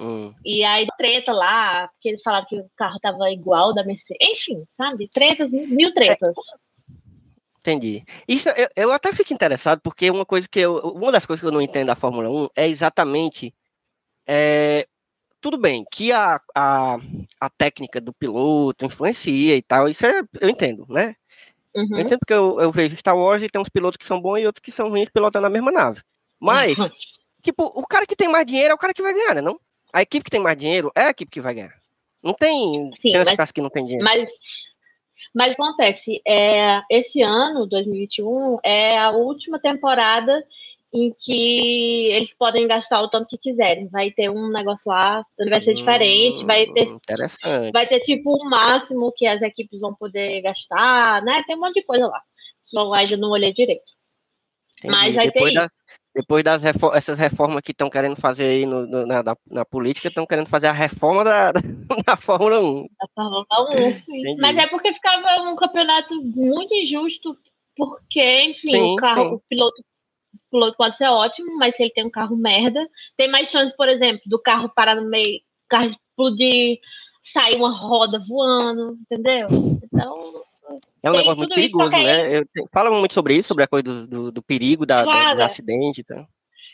Hum. 0.00 0.34
E 0.42 0.64
aí 0.64 0.86
treta 0.96 1.30
lá, 1.30 1.88
porque 1.88 2.08
eles 2.08 2.22
falaram 2.22 2.46
que 2.46 2.58
o 2.58 2.70
carro 2.74 2.98
tava 3.00 3.30
igual 3.30 3.74
da 3.74 3.84
Mercedes. 3.84 4.16
Enfim, 4.22 4.64
sabe? 4.70 5.08
Tretas, 5.08 5.52
mil 5.52 5.92
tretas. 5.92 6.34
Entendi. 7.58 8.02
Isso 8.26 8.48
eu, 8.48 8.68
eu 8.74 8.92
até 8.92 9.12
fico 9.12 9.34
interessado, 9.34 9.80
porque 9.82 10.10
uma 10.10 10.24
coisa 10.24 10.48
que 10.48 10.58
eu. 10.58 10.76
Uma 10.78 11.12
das 11.12 11.26
coisas 11.26 11.40
que 11.40 11.46
eu 11.46 11.52
não 11.52 11.60
entendo 11.60 11.88
da 11.88 11.94
Fórmula 11.94 12.30
1 12.30 12.48
é 12.56 12.66
exatamente. 12.66 13.54
é, 14.26 14.86
tudo 15.40 15.58
bem, 15.58 15.84
que 15.90 16.12
a, 16.12 16.40
a, 16.54 16.96
a 17.40 17.50
técnica 17.50 18.00
do 18.00 18.12
piloto 18.12 18.84
influencia 18.84 19.56
e 19.56 19.62
tal, 19.62 19.88
isso 19.88 20.04
é, 20.06 20.22
eu 20.40 20.48
entendo, 20.48 20.86
né? 20.88 21.14
Eu 21.74 21.82
Uhum. 21.82 22.00
entendo 22.00 22.18
porque 22.18 22.34
eu, 22.34 22.60
eu 22.60 22.72
vejo 22.72 22.96
Star 22.96 23.16
Wars 23.16 23.42
e 23.42 23.48
tem 23.48 23.60
uns 23.60 23.68
pilotos 23.68 23.96
que 23.96 24.04
são 24.04 24.20
bons 24.20 24.38
e 24.38 24.46
outros 24.46 24.62
que 24.62 24.72
são 24.72 24.88
ruins 24.88 25.08
pilotando 25.08 25.46
a 25.46 25.50
mesma 25.50 25.70
nave. 25.70 26.02
Mas, 26.38 26.76
tipo, 27.42 27.64
o 27.64 27.86
cara 27.86 28.06
que 28.06 28.16
tem 28.16 28.28
mais 28.28 28.44
dinheiro 28.44 28.72
é 28.72 28.74
o 28.74 28.78
cara 28.78 28.92
que 28.92 29.02
vai 29.02 29.14
ganhar, 29.14 29.34
né? 29.34 29.40
Não? 29.40 29.58
A 29.92 30.02
equipe 30.02 30.24
que 30.24 30.30
tem 30.30 30.40
mais 30.40 30.58
dinheiro 30.58 30.90
é 30.94 31.02
a 31.04 31.10
equipe 31.10 31.30
que 31.30 31.40
vai 31.40 31.54
ganhar. 31.54 31.74
Não 32.22 32.34
tem 32.34 32.90
Sim, 33.00 33.12
mas- 33.36 33.50
que 33.52 33.60
não 33.60 33.70
tem 33.70 33.84
dinheiro. 33.84 34.04
Mas, 34.04 34.28
mas 35.34 35.54
acontece, 35.54 36.20
é, 36.26 36.80
esse 36.90 37.22
ano, 37.22 37.66
2021, 37.66 38.58
é 38.62 38.98
a 38.98 39.10
última 39.10 39.58
temporada 39.58 40.44
em 40.92 41.14
que 41.18 42.08
eles 42.12 42.34
podem 42.34 42.66
gastar 42.66 43.00
o 43.00 43.08
tanto 43.08 43.28
que 43.28 43.38
quiserem. 43.38 43.86
Vai 43.88 44.10
ter 44.10 44.28
um 44.28 44.48
negócio 44.50 44.90
lá, 44.90 45.24
vai 45.48 45.62
ser 45.62 45.74
diferente, 45.74 46.44
vai 46.44 46.66
ter, 46.66 46.88
Hum, 46.88 46.96
Interessante. 46.96 47.70
vai 47.72 47.86
ter 47.86 48.00
tipo 48.00 48.32
o 48.34 48.44
máximo 48.50 49.12
que 49.12 49.24
as 49.26 49.40
equipes 49.40 49.78
vão 49.80 49.94
poder 49.94 50.42
gastar, 50.42 51.22
né? 51.22 51.44
Tem 51.46 51.56
um 51.56 51.60
monte 51.60 51.74
de 51.74 51.82
coisa 51.84 52.06
lá. 52.06 52.20
que 52.66 52.76
Eu 52.78 52.92
ainda 52.92 53.16
não 53.16 53.30
olhei 53.30 53.52
direito. 53.52 53.92
Entendi. 54.78 54.94
Mas 54.94 55.14
vai 55.14 55.26
ter 55.30 55.32
depois 55.34 55.52
isso. 55.54 55.74
Depois 56.14 56.42
das 56.42 56.60
refor- 56.62 56.94
essas 56.96 57.16
reformas 57.18 57.60
que 57.62 57.70
estão 57.72 57.88
querendo 57.88 58.16
fazer 58.16 58.44
aí 58.44 58.66
no- 58.66 58.86
no- 58.86 59.06
na, 59.06 59.22
na, 59.50 59.64
política, 59.64 60.08
estão 60.08 60.26
querendo 60.26 60.48
fazer 60.48 60.66
a 60.66 60.72
reforma 60.72 61.22
da, 61.24 61.52
da 62.06 62.16
Fórmula 62.16 62.60
1. 62.60 62.82
da 62.98 63.06
Fórmula 63.14 63.46
1, 63.88 63.92
sim. 64.04 64.36
Mas 64.38 64.56
é 64.56 64.66
porque 64.66 64.92
ficava 64.92 65.42
um 65.42 65.56
campeonato 65.56 66.14
muito 66.22 66.74
injusto, 66.74 67.36
porque, 67.76 68.42
enfim, 68.44 68.70
Sim, 68.70 68.82
o 68.92 68.96
carro, 68.96 69.22
sim. 69.30 69.34
o 69.36 69.42
piloto, 69.48 69.80
o 70.34 70.50
piloto 70.50 70.76
pode 70.76 70.96
ser 70.96 71.08
ótimo, 71.08 71.56
mas 71.56 71.76
se 71.76 71.82
ele 71.82 71.92
tem 71.92 72.04
um 72.04 72.10
carro 72.10 72.36
merda, 72.36 72.86
tem 73.16 73.28
mais 73.30 73.48
chance, 73.48 73.74
por 73.76 73.88
exemplo, 73.88 74.20
do 74.26 74.38
carro 74.38 74.68
parar 74.74 74.96
no 74.96 75.08
meio, 75.08 75.38
o 75.38 75.68
carro 75.68 75.86
explodir, 75.90 76.78
sair 77.22 77.56
uma 77.56 77.70
roda 77.72 78.18
voando, 78.26 78.98
entendeu? 79.02 79.48
Então, 79.84 80.42
É 81.02 81.10
um 81.10 81.12
Tem 81.12 81.20
negócio 81.20 81.38
muito 81.38 81.54
perigoso, 81.54 81.90
né? 81.90 82.36
Eu 82.38 82.44
te- 82.44 82.66
Fala 82.72 82.90
muito 82.90 83.14
sobre 83.14 83.34
isso, 83.36 83.48
sobre 83.48 83.64
a 83.64 83.68
coisa 83.68 83.82
do, 83.84 84.06
do, 84.06 84.32
do 84.32 84.42
perigo, 84.42 84.84
da, 84.86 85.04
da- 85.04 85.30
dos 85.34 85.40
acidentes. 85.42 86.00
Então. 86.04 86.26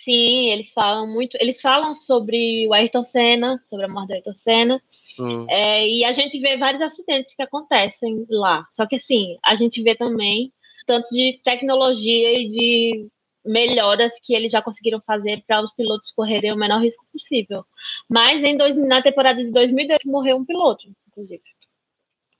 sim, 0.04 0.50
eles 0.50 0.72
falam 0.72 1.06
muito, 1.06 1.36
eles 1.40 1.60
falam 1.60 1.94
sobre 1.94 2.66
o 2.68 2.74
Ayrton 2.74 3.04
Senna, 3.04 3.60
sobre 3.64 3.86
a 3.86 3.88
morte 3.88 4.08
do 4.08 4.14
Ayrton 4.14 4.34
Senna, 4.36 4.82
Hum, 5.18 5.46
É, 5.48 5.88
e 5.88 6.04
a 6.04 6.12
gente 6.12 6.38
vê 6.38 6.56
vários 6.58 6.82
acidentes 6.82 7.34
que 7.34 7.42
acontecem 7.42 8.26
lá. 8.28 8.66
Só 8.70 8.86
que 8.86 8.96
assim, 8.96 9.38
a 9.42 9.54
gente 9.54 9.82
vê 9.82 9.94
também 9.94 10.52
tanto 10.86 11.08
de 11.10 11.40
tecnologia 11.42 12.38
e 12.38 12.48
de 12.50 13.08
melhoras 13.44 14.12
que 14.22 14.34
eles 14.34 14.52
já 14.52 14.60
conseguiram 14.60 15.00
fazer 15.06 15.42
para 15.46 15.62
os 15.62 15.72
pilotos 15.72 16.10
correrem 16.10 16.52
o 16.52 16.56
menor 16.56 16.82
risco 16.82 17.04
possível. 17.12 17.64
Mas 18.08 18.42
em 18.44 18.56
dois, 18.56 18.76
na 18.76 19.00
temporada 19.00 19.42
de 19.42 19.50
2010 19.52 20.00
morreu 20.04 20.36
um 20.36 20.44
piloto, 20.44 20.86
inclusive. 21.08 21.42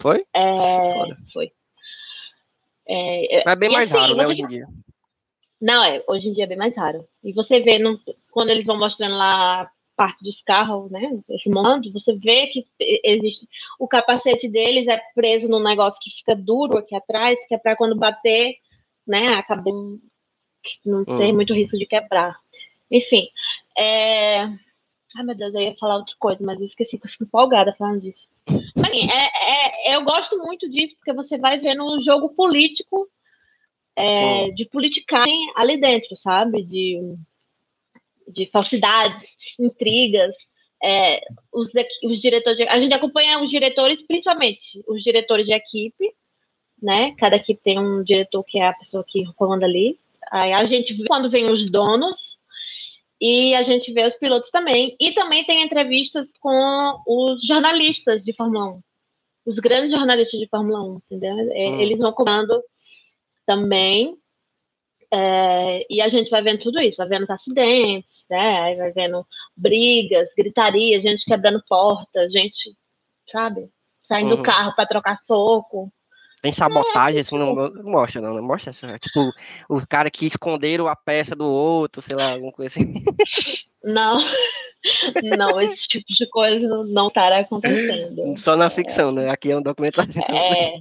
Foi? 0.07 0.25
É, 0.33 0.93
Foda. 0.95 1.17
foi. 1.33 1.53
É, 2.89 3.43
Mas 3.45 3.55
é 3.55 3.57
bem 3.57 3.69
mais 3.71 3.91
assim, 3.91 4.01
raro, 4.01 4.15
né, 4.15 4.25
hoje 4.29 4.43
em 4.43 4.47
dia. 4.47 4.69
não, 5.61 5.83
é, 5.83 6.01
hoje 6.07 6.29
em 6.29 6.33
dia 6.33 6.45
é 6.45 6.47
bem 6.47 6.57
mais 6.57 6.77
raro. 6.77 7.05
E 7.25 7.33
você 7.33 7.59
vê, 7.59 7.81
quando 8.31 8.51
eles 8.51 8.65
vão 8.65 8.79
mostrando 8.79 9.17
lá 9.17 9.63
a 9.63 9.71
parte 9.97 10.23
dos 10.23 10.41
carros, 10.43 10.89
né? 10.93 11.11
Esse 11.29 11.51
monte, 11.51 11.91
você 11.91 12.13
vê 12.15 12.47
que 12.47 12.65
existe. 13.03 13.49
O 13.81 13.89
capacete 13.89 14.49
deles 14.49 14.87
é 14.87 15.01
preso 15.13 15.49
num 15.49 15.59
negócio 15.59 15.99
que 16.01 16.11
fica 16.11 16.37
duro 16.37 16.79
aqui 16.79 16.95
atrás, 16.95 17.45
que 17.49 17.55
é 17.57 17.59
para 17.59 17.75
quando 17.75 17.97
bater, 17.97 18.55
né? 19.05 19.35
Acaba 19.35 19.65
não 19.73 19.99
não 20.85 21.05
Hum. 21.09 21.33
muito 21.35 21.53
risco 21.53 21.77
de 21.77 21.87
quebrar. 21.87 22.37
Enfim. 22.91 23.29
É... 23.77 24.43
Ai, 25.17 25.25
meu 25.25 25.35
Deus, 25.35 25.53
eu 25.55 25.63
ia 25.63 25.75
falar 25.75 25.97
outra 25.97 26.15
coisa, 26.19 26.45
mas 26.45 26.61
eu 26.61 26.67
esqueci 26.67 26.97
que 26.97 27.07
eu 27.07 27.11
fico 27.11 27.25
empolgada 27.25 27.75
falando 27.77 28.01
disso. 28.03 28.29
Assim, 29.05 29.11
é, 29.11 29.91
é- 29.91 29.97
eu 29.97 30.05
gosto 30.05 30.39
muito 30.39 30.69
disso, 30.69 30.95
porque 30.97 31.13
você 31.13 31.39
vai 31.39 31.59
vendo 31.59 31.85
um 31.85 32.01
jogo 32.01 32.31
político 32.31 33.09
é, 33.97 34.51
de 34.51 34.67
politicagem 34.67 35.53
ali 35.57 35.81
dentro, 35.81 36.17
sabe? 36.17 36.63
De, 36.63 37.01
de 38.29 38.47
falsidades, 38.47 39.25
intrigas. 39.59 40.35
é, 40.83 41.23
os, 41.53 41.71
os 42.05 42.21
diretores, 42.21 42.59
de- 42.59 42.69
a 42.69 42.79
gente 42.79 42.93
acompanha 42.93 43.41
os 43.43 43.49
diretores, 43.49 44.03
principalmente 44.03 44.83
os 44.87 45.03
diretores 45.03 45.47
de 45.47 45.53
equipe, 45.55 46.13
né? 46.83 47.15
Cada 47.19 47.37
equipe 47.37 47.61
tem 47.63 47.79
um 47.79 48.03
diretor 48.05 48.45
que 48.45 48.59
é 48.59 48.69
a 48.69 48.75
pessoa 48.75 49.03
que 49.07 49.25
comanda 49.35 49.65
ali. 49.65 49.99
Aí 50.31 50.53
a 50.53 50.65
gente 50.67 50.93
vê 50.93 51.05
quando 51.07 51.31
vem 51.31 51.51
os 51.51 51.71
donos 51.71 52.39
e 53.21 53.55
a 53.55 53.63
gente 53.63 53.93
vê 53.93 54.05
os 54.07 54.15
pilotos 54.15 54.51
também. 54.51 54.97
E 55.01 55.13
também 55.13 55.45
tem 55.45 55.63
entrevistas 55.65 56.27
com 56.41 57.03
os 57.07 57.43
jornalistas 57.47 58.23
de 58.25 58.33
Fórmula 58.35 58.75
1. 58.75 58.81
Os 59.47 59.59
grandes 59.59 59.91
jornalistas 59.93 60.39
de 60.41 60.49
Fórmula 60.49 60.83
1, 60.83 60.97
entendeu? 61.11 61.37
É, 61.53 61.69
Hum. 61.71 61.81
Eles 61.81 62.01
vão 62.01 62.13
comando 62.13 62.63
também. 63.47 64.17
é, 65.11 65.87
e 65.89 66.01
a 66.03 66.09
gente 66.09 66.29
vai 66.31 66.43
vendo 66.43 66.61
tudo 66.61 66.81
isso, 66.81 66.97
vai 66.97 67.07
vendo 67.09 67.23
os 67.23 67.31
acidentes, 67.31 68.27
né? 68.29 68.75
Vai 68.75 68.91
vendo 68.93 69.25
brigas, 69.57 70.35
gritaria, 70.37 71.01
gente 71.01 71.25
quebrando 71.25 71.63
portas, 71.69 72.33
gente, 72.33 72.77
sabe? 73.31 73.71
Saindo 74.03 74.33
Uhum. 74.33 74.37
do 74.39 74.43
carro 74.43 74.75
para 74.75 74.87
trocar 74.87 75.17
soco. 75.17 75.93
Tem 76.43 76.53
sabotagem, 76.53 77.21
assim, 77.21 77.37
não, 77.39 77.55
não 77.55 77.83
mostra, 77.91 78.21
não. 78.21 78.35
Não 78.35 78.43
mostra, 78.43 78.71
essa- 78.71 78.99
tipo, 78.99 79.33
os 79.69 79.85
caras 79.85 80.11
que 80.13 80.27
esconderam 80.27 80.87
a 80.87 80.95
peça 80.95 81.35
do 81.35 81.47
outro, 81.47 82.01
sei 82.03 82.17
lá, 82.17 82.33
alguma 82.33 82.53
coisa 82.53 82.73
assim. 82.79 83.03
Não, 83.83 84.19
não, 85.39 85.61
esse 85.61 85.87
tipo 85.89 86.05
de 86.09 86.29
coisa 86.31 86.67
não, 86.69 86.85
não 86.85 87.07
estará 87.09 87.41
acontecendo. 87.41 88.37
Só 88.39 88.57
na 88.57 88.71
ficção, 88.71 89.11
né? 89.13 89.31
Aqui 89.31 89.51
é 89.51 89.57
um 89.57 89.63
documentário. 89.63 90.13
É, 90.29 90.75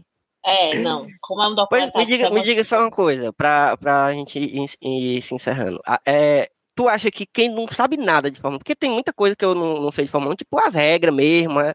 é, 0.46 0.76
não. 0.80 1.08
Como 1.22 1.42
é 1.42 1.48
um 1.48 1.56
Pois 1.56 1.90
documentário. 1.90 1.98
me 2.00 2.06
diga, 2.06 2.28
que 2.30 2.34
me 2.36 2.42
diga 2.44 2.64
só 2.64 2.80
uma 2.80 2.92
coisa, 2.92 3.32
pra, 3.34 3.78
pra 3.78 4.12
gente 4.14 4.38
ir, 4.40 4.70
ir 4.82 5.22
se 5.22 5.34
encerrando. 5.34 5.80
É, 6.06 6.50
tu 6.76 6.88
acha 6.88 7.10
que 7.10 7.26
quem 7.26 7.50
não 7.50 7.66
sabe 7.68 7.98
nada 7.98 8.30
de 8.30 8.40
Fórmula 8.40 8.58
1, 8.58 8.60
porque 8.60 8.76
tem 8.76 8.90
muita 8.90 9.14
coisa 9.14 9.36
que 9.36 9.46
eu 9.46 9.56
não, 9.56 9.82
não 9.82 9.92
sei 9.92 10.06
de 10.06 10.12
Fórmula 10.12 10.34
1, 10.34 10.36
tipo 10.36 10.60
as 10.60 10.74
regras 10.76 11.14
mesmo, 11.16 11.60
é, 11.60 11.74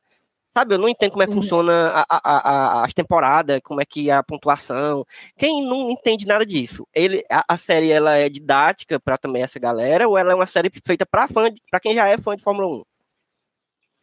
sabe? 0.57 0.75
Eu 0.75 0.79
não 0.79 0.89
entendo 0.89 1.11
como 1.13 1.23
é 1.23 1.27
que 1.27 1.33
Uhum. 1.35 1.43
funciona 1.43 1.73
a- 1.91 2.07
a- 2.09 2.21
a- 2.81 2.85
as 2.85 2.93
temporadas, 2.95 3.61
como 3.65 3.81
é 3.81 3.85
que 3.85 4.11
é 4.11 4.15
a 4.15 4.23
pontuação. 4.23 5.05
Quem 5.39 5.63
não 5.63 5.91
entende 5.91 6.27
nada 6.27 6.45
disso, 6.45 6.87
ele, 6.95 7.25
a, 7.31 7.45
a 7.49 7.59
série 7.59 7.91
ela 7.91 8.17
é 8.17 8.29
didática 8.29 8.99
pra 9.01 9.17
também 9.17 9.43
essa 9.43 9.59
galera, 9.59 10.09
ou 10.09 10.19
ela 10.19 10.33
é 10.33 10.35
uma 10.35 10.47
série 10.47 10.71
feita 10.85 11.07
pra 11.07 11.29
fã, 11.29 11.49
pra 11.71 11.81
quem 11.81 11.95
já 11.95 12.09
é 12.09 12.19
fã 12.19 12.35
de 12.37 12.43
Fórmula 12.43 12.67
1? 12.69 12.83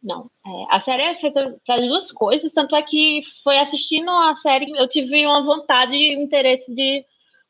Não, 0.02 0.30
é, 0.46 0.50
a 0.76 0.78
série 0.80 1.02
é 1.02 1.16
feita 1.16 1.56
para 1.66 1.74
as 1.74 1.80
duas 1.80 2.12
coisas, 2.12 2.52
tanto 2.52 2.76
é 2.76 2.82
que 2.82 3.22
foi 3.42 3.58
assistindo 3.58 4.08
a 4.10 4.34
série, 4.36 4.70
eu 4.70 4.88
tive 4.88 5.26
uma 5.26 5.42
vontade 5.44 5.92
e 5.94 6.16
um 6.16 6.22
interesse 6.22 6.72
de 6.72 7.04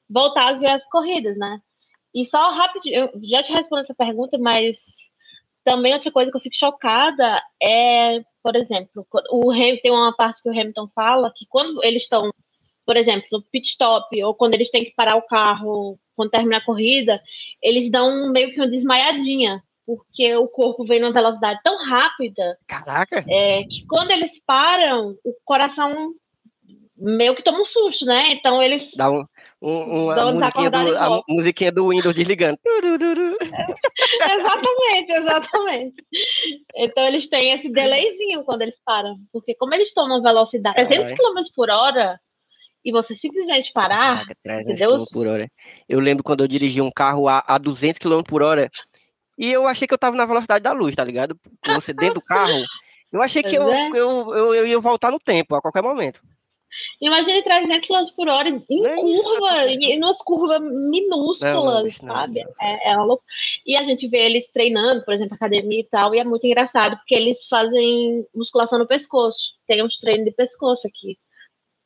voltar 0.08 0.48
a 0.48 0.52
ver 0.54 0.68
as 0.68 0.86
corridas, 0.86 1.36
né? 1.36 1.60
E 2.14 2.24
só 2.24 2.50
rapidinho, 2.50 3.10
eu 3.14 3.20
já 3.28 3.42
te 3.42 3.52
respondo 3.52 3.82
essa 3.82 3.94
pergunta, 3.94 4.38
mas 4.38 4.78
também 5.68 5.92
outra 5.92 6.10
coisa 6.10 6.30
que 6.30 6.36
eu 6.36 6.40
fico 6.40 6.56
chocada 6.56 7.42
é, 7.62 8.20
por 8.42 8.56
exemplo, 8.56 9.06
o 9.30 9.50
Ham- 9.50 9.78
tem 9.82 9.90
uma 9.90 10.14
parte 10.14 10.42
que 10.42 10.48
o 10.48 10.52
Hamilton 10.52 10.88
fala 10.94 11.32
que 11.34 11.46
quando 11.46 11.84
eles 11.84 12.02
estão 12.02 12.30
por 12.86 12.96
exemplo, 12.96 13.26
no 13.30 13.42
pit 13.42 13.68
stop, 13.68 14.24
ou 14.24 14.34
quando 14.34 14.54
eles 14.54 14.70
têm 14.70 14.82
que 14.82 14.94
parar 14.94 15.16
o 15.16 15.26
carro 15.26 15.98
quando 16.16 16.30
termina 16.30 16.56
a 16.56 16.64
corrida, 16.64 17.20
eles 17.62 17.90
dão 17.90 18.32
meio 18.32 18.50
que 18.50 18.58
uma 18.58 18.66
desmaiadinha, 18.66 19.62
porque 19.86 20.34
o 20.36 20.48
corpo 20.48 20.86
vem 20.86 20.98
numa 20.98 21.12
velocidade 21.12 21.60
tão 21.62 21.84
rápida 21.84 22.58
Caraca! 22.66 23.22
é, 23.28 23.62
que 23.64 23.86
quando 23.86 24.10
eles 24.10 24.40
param, 24.46 25.18
o 25.22 25.34
coração 25.44 26.14
meio 26.98 27.34
que 27.34 27.42
toma 27.42 27.60
um 27.60 27.64
susto, 27.64 28.04
né? 28.04 28.32
Então 28.32 28.62
eles. 28.62 28.92
Dá 28.96 29.10
um, 29.10 29.24
um, 29.62 30.14
Dá 30.14 30.26
uma 30.26 30.32
musiquinha 30.32 30.70
do, 30.70 30.96
a 30.96 31.22
musiquinha 31.28 31.72
do 31.72 31.88
Windows 31.88 32.14
desligando. 32.14 32.58
Exatamente, 34.30 35.12
exatamente. 35.12 36.04
Então 36.76 37.06
eles 37.06 37.28
têm 37.28 37.52
esse 37.52 37.68
delayzinho 37.68 38.44
quando 38.44 38.62
eles 38.62 38.80
param. 38.84 39.16
Porque 39.32 39.54
como 39.54 39.74
eles 39.74 39.88
estão 39.88 40.08
numa 40.08 40.22
velocidade 40.22 40.76
300 40.76 41.12
Caralho. 41.12 41.34
km 41.34 41.42
por 41.54 41.70
hora 41.70 42.20
e 42.84 42.92
você 42.92 43.16
simplesmente 43.16 43.72
parar, 43.72 44.24
Caraca, 44.24 44.36
300 44.44 44.70
entendeu? 44.70 44.98
km 44.98 45.04
por 45.12 45.26
hora. 45.26 45.48
Eu 45.88 46.00
lembro 46.00 46.22
quando 46.24 46.44
eu 46.44 46.48
dirigi 46.48 46.80
um 46.80 46.90
carro 46.90 47.28
a, 47.28 47.42
a 47.46 47.58
200 47.58 47.98
km 47.98 48.22
por 48.22 48.42
hora 48.42 48.70
e 49.36 49.50
eu 49.52 49.66
achei 49.66 49.86
que 49.86 49.94
eu 49.94 49.98
tava 49.98 50.16
na 50.16 50.26
velocidade 50.26 50.62
da 50.62 50.72
luz, 50.72 50.94
tá 50.96 51.04
ligado? 51.04 51.38
Você 51.66 51.92
dentro 51.92 52.14
do 52.14 52.22
carro. 52.22 52.64
Eu 53.10 53.22
achei 53.22 53.42
que 53.42 53.54
eu, 53.54 53.64
Pois 53.64 53.74
é. 53.74 53.88
eu, 53.90 54.34
eu, 54.34 54.54
eu 54.54 54.66
ia 54.66 54.80
voltar 54.80 55.10
no 55.10 55.18
tempo 55.18 55.54
a 55.54 55.62
qualquer 55.62 55.82
momento. 55.82 56.20
Imagine 57.00 57.42
300 57.42 57.86
km 57.86 58.14
por 58.16 58.28
hora 58.28 58.48
em 58.48 58.56
é 58.56 59.00
isso, 59.04 59.22
curva, 59.22 59.66
em 59.66 59.98
umas 59.98 60.18
curvas 60.18 60.60
minúsculas, 60.60 61.54
Não, 61.54 61.64
não, 61.64 61.82
não, 61.82 61.90
sabe? 61.90 62.44
não. 62.44 62.52
É, 62.60 62.90
é 62.90 62.96
uma 62.96 63.04
loucura. 63.04 63.28
E 63.64 63.76
a 63.76 63.84
gente 63.84 64.08
vê 64.08 64.18
eles 64.18 64.46
treinando, 64.48 65.04
por 65.04 65.14
exemplo, 65.14 65.34
academia 65.34 65.80
e 65.80 65.84
tal, 65.84 66.14
e 66.14 66.18
é 66.18 66.24
muito 66.24 66.46
engraçado, 66.46 66.96
porque 66.96 67.14
eles 67.14 67.46
fazem 67.46 68.26
musculação 68.34 68.78
no 68.78 68.86
pescoço. 68.86 69.54
Tem 69.66 69.82
uns 69.82 69.98
treinos 69.98 70.24
de 70.24 70.32
pescoço 70.32 70.86
aqui. 70.86 71.18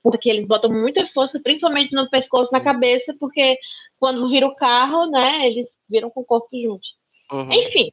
Porque 0.02 0.28
eles 0.28 0.46
botam 0.46 0.70
muita 0.70 1.06
força, 1.06 1.38
principalmente 1.40 1.94
no 1.94 2.10
pescoço, 2.10 2.52
na 2.52 2.60
cabeça, 2.60 3.14
porque 3.20 3.56
quando 4.00 4.28
vira 4.28 4.46
o 4.46 4.56
carro, 4.56 5.06
né, 5.06 5.46
eles 5.46 5.68
viram 5.88 6.10
com 6.10 6.22
o 6.22 6.24
corpo 6.24 6.48
junto. 6.52 6.82
Uhum. 7.30 7.52
Enfim, 7.52 7.92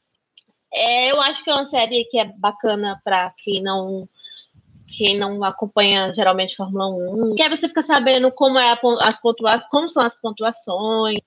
é, 0.73 1.11
eu 1.11 1.21
acho 1.21 1.43
que 1.43 1.49
é 1.49 1.53
uma 1.53 1.65
série 1.65 2.05
que 2.05 2.17
é 2.19 2.25
bacana 2.25 2.99
para 3.03 3.31
quem 3.37 3.61
não 3.61 4.07
quem 4.97 5.17
não 5.17 5.43
acompanha 5.43 6.11
geralmente 6.11 6.55
Fórmula 6.55 6.87
1, 6.87 7.35
que 7.35 7.41
aí 7.43 7.49
você 7.49 7.67
fica 7.67 7.83
sabendo 7.83 8.31
como 8.31 8.57
é 8.59 8.71
a 8.71 8.79
as 9.01 9.19
como 9.69 9.87
são 9.87 10.03
as 10.03 10.19
pontuações, 10.19 11.19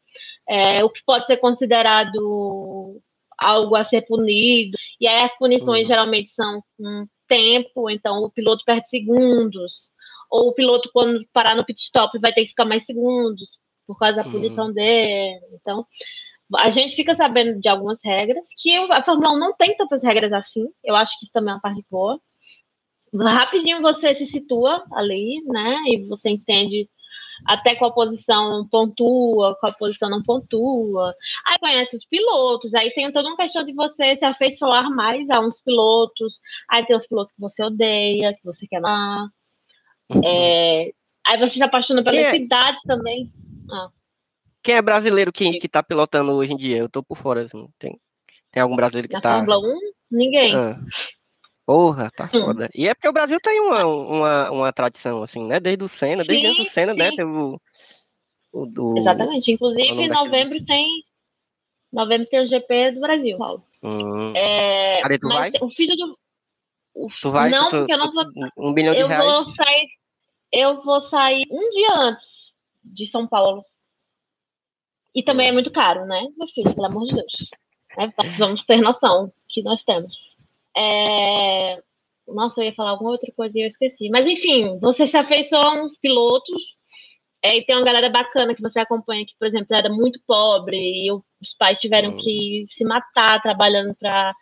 é, 0.49 0.85
o 0.85 0.91
que 0.91 1.03
pode 1.05 1.27
ser 1.27 1.37
considerado 1.39 3.01
algo 3.39 3.75
a 3.77 3.85
ser 3.85 4.03
punido, 4.03 4.77
e 5.01 5.07
aí 5.09 5.25
as 5.25 5.37
punições 5.39 5.83
Uhum. 5.83 5.89
geralmente 5.89 6.31
são 6.31 6.63
com 6.79 7.07
tempo, 7.29 7.89
então 7.91 8.19
o 8.23 8.31
piloto 8.31 8.65
perde 8.65 8.89
segundos, 8.89 9.91
ou 10.31 10.49
o 10.49 10.55
piloto 10.55 10.91
quando 10.93 11.25
parar 11.33 11.55
no 11.57 11.65
pit 11.65 11.81
stop 11.81 12.19
vai 12.19 12.33
ter 12.33 12.43
que 12.43 12.49
ficar 12.51 12.65
mais 12.65 12.85
segundos 12.85 13.59
por 13.87 13.99
causa 13.99 14.17
da 14.17 14.25
Uhum. 14.25 14.31
punição 14.31 14.73
dele, 14.73 15.41
então 15.61 15.87
a 16.57 16.69
gente 16.69 16.95
fica 16.95 17.15
sabendo 17.17 17.59
de 17.61 17.69
algumas 17.69 17.99
regras, 18.05 18.47
que 18.59 18.77
a 18.77 19.03
Fórmula 19.03 19.33
1 19.33 19.39
não 19.39 19.55
tem 19.57 19.75
tantas 19.77 20.03
regras 20.05 20.33
assim, 20.33 20.67
eu 20.85 20.95
acho 20.95 21.19
que 21.19 21.25
isso 21.25 21.33
também 21.33 21.53
é 21.53 21.55
uma 21.55 21.61
parte 21.63 21.83
boa. 21.91 22.21
Rapidinho 23.15 23.83
você 23.83 24.15
se 24.15 24.27
situa 24.27 24.85
ali, 24.93 25.43
né? 25.47 25.77
E 25.89 26.07
você 26.09 26.31
entende 26.31 26.89
até 27.45 27.75
qual 27.75 27.93
posição 27.93 28.67
pontua, 28.69 29.57
qual 29.61 29.75
posição 29.75 30.09
não 30.09 30.23
pontua. 30.23 31.15
Aí 31.47 31.59
conhece 31.59 31.97
os 31.97 32.05
pilotos, 32.05 32.75
aí 32.75 32.91
tem 32.93 33.11
toda 33.13 33.29
uma 33.29 33.37
questão 33.37 33.65
de 33.65 33.73
você 33.73 34.17
se 34.17 34.25
afeiçoar 34.25 34.91
mais 34.91 35.29
a 35.29 35.41
uns 35.41 35.61
pilotos. 35.61 36.41
Aí 36.69 36.87
tem 36.87 36.97
os 36.97 37.07
pilotos 37.07 37.33
que 37.33 37.41
você 37.41 37.63
odeia, 37.65 38.33
que 38.33 38.45
você 38.45 38.67
quer 38.67 38.79
amar. 38.79 39.29
É, 40.25 40.93
Aí 41.27 41.39
você 41.39 41.55
se 41.55 41.63
apaixona 41.63 42.03
pela 42.03 42.19
é? 42.19 42.31
cidade 42.33 42.79
também. 42.85 43.33
Quem 44.63 44.77
é 44.77 44.83
brasileiro 44.83 45.33
que, 45.33 45.59
que 45.59 45.69
tá 45.69 45.83
pilotando 45.83 46.33
hoje 46.33 46.53
em 46.53 46.57
dia? 46.57 46.79
Eu 46.79 46.89
tô 46.89 47.03
por 47.03 47.17
fora. 47.17 47.43
Assim. 47.43 47.69
Tem, 47.79 47.99
tem 48.51 48.63
algum 48.63 48.77
brasileiro 48.77 49.09
que 49.09 49.15
Na 49.15 49.21
tá. 49.21 49.35
Fórmula 49.37 49.59
1, 49.59 49.79
ninguém. 50.11 50.55
Ah. 50.55 50.81
Porra, 51.65 52.11
tá 52.11 52.25
Hum. 52.33 52.41
foda. 52.45 52.69
E 52.75 52.89
é 52.89 52.95
porque 52.95 53.09
o 53.09 53.13
Brasil 53.13 53.39
tem 53.41 53.61
uma, 53.61 53.87
uma, 53.87 54.51
uma 54.51 54.73
tradição, 54.73 55.23
assim, 55.23 55.47
né? 55.47 55.61
Desde 55.61 55.85
o 55.85 55.89
Senna, 55.89 56.25
desde 56.25 56.47
Sim, 56.47 56.53
antes 56.53 56.65
do 56.65 56.71
Senna, 56.71 56.95
né? 56.95 57.11
sim. 57.11 57.17
Teve 57.17 57.31
o. 57.31 57.61
o 58.53 58.67
do... 58.67 58.99
Exatamente. 58.99 59.51
é 59.51 59.55
Inclusive, 59.55 59.83
em 59.83 59.95
daquele 60.09 60.09
novembro 60.15 60.65
tem. 60.65 60.87
Novembro 61.93 62.27
tem 62.29 62.41
o 62.41 62.47
GP 62.47 62.93
do 62.93 63.01
Brasil, 63.01 63.37
Paulo. 63.39 63.65
Hum. 63.83 64.33
É, 64.35 65.01
Cadê, 65.03 65.19
tu 65.19 65.29
mas 65.29 65.53
vai? 65.53 65.61
o 65.61 65.71
filho 65.71 65.95
do. 65.97 66.19
o- 66.95 67.09
Tu 67.21 67.31
vai? 67.31 67.51
não, 67.51 67.69
tu, 67.69 67.77
porque 67.79 67.93
eu 67.93 67.99
não 67.99 68.13
vou. 68.13 68.25
Um 68.57 68.73
bilhão 68.73 68.95
de 68.95 69.01
Eu 69.01 69.09
reais. 69.09 69.25
vou 69.25 69.55
sair. 69.55 69.89
Eu 70.51 70.83
vou 70.83 71.01
sair 71.03 71.47
um 71.51 71.71
dia 71.71 71.95
antes 71.95 72.53
de 72.85 73.07
São 73.07 73.27
Paulo. 73.27 73.65
E 75.15 75.23
também 75.23 75.47
Hum. 75.47 75.51
é 75.51 75.53
muito 75.53 75.71
caro, 75.71 76.07
né, 76.07 76.27
meu 76.37 76.49
filho? 76.49 76.75
Pelo 76.75 76.87
amor 76.87 77.07
de 77.07 77.15
Deus. 77.15 77.51
Né, 77.97 78.13
vamos- 78.17 78.37
Vamos 78.39 78.65
ter 78.65 78.81
noção 78.81 79.33
que 79.49 79.63
nós 79.63 79.85
temos. 79.85 80.32
É, 80.77 81.79
Nossa, 82.27 82.61
eu 82.61 82.67
ia 82.67 82.75
falar 82.75 82.91
alguma 82.91 83.11
outra 83.11 83.31
coisa 83.37 83.57
e 83.59 83.63
eu 83.63 83.69
esqueci. 83.69 84.09
Mas 84.11 84.27
enfim, 84.27 84.79
você 84.79 85.07
se 85.07 85.17
afeiçoa 85.17 85.61
a 85.65 85.85
uns 85.85 85.99
pilotos. 85.99 86.77
é, 87.45 87.59
e 87.59 87.65
tem 87.67 87.75
uma 87.77 87.85
galera 87.85 88.09
bacana 88.09 88.55
que 88.55 88.63
você 88.63 88.79
acompanha 88.81 89.27
que, 89.27 89.35
por 89.39 89.49
exemplo, 89.49 89.75
era 89.77 89.89
muito 89.91 90.21
pobre 90.27 90.77
e 90.77 91.11
os 91.13 91.55
pais 91.59 91.81
tiveram 91.81 92.11
Hum. 92.13 92.17
que 92.17 92.65
se 92.69 92.85
matar 92.85 93.43
trabalhando 93.43 93.95
para 93.97 94.33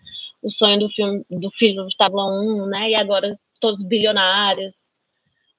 o 0.42 0.50
sonho 0.50 0.78
do 0.80 0.88
filme 0.90 1.24
do 1.30 1.50
filho 1.50 1.86
de 1.88 1.96
Tábua 1.96 2.26
1, 2.26 2.66
né? 2.66 2.90
E 2.90 2.94
agora 2.94 3.32
todos 3.60 3.82
bilionários. 3.82 4.74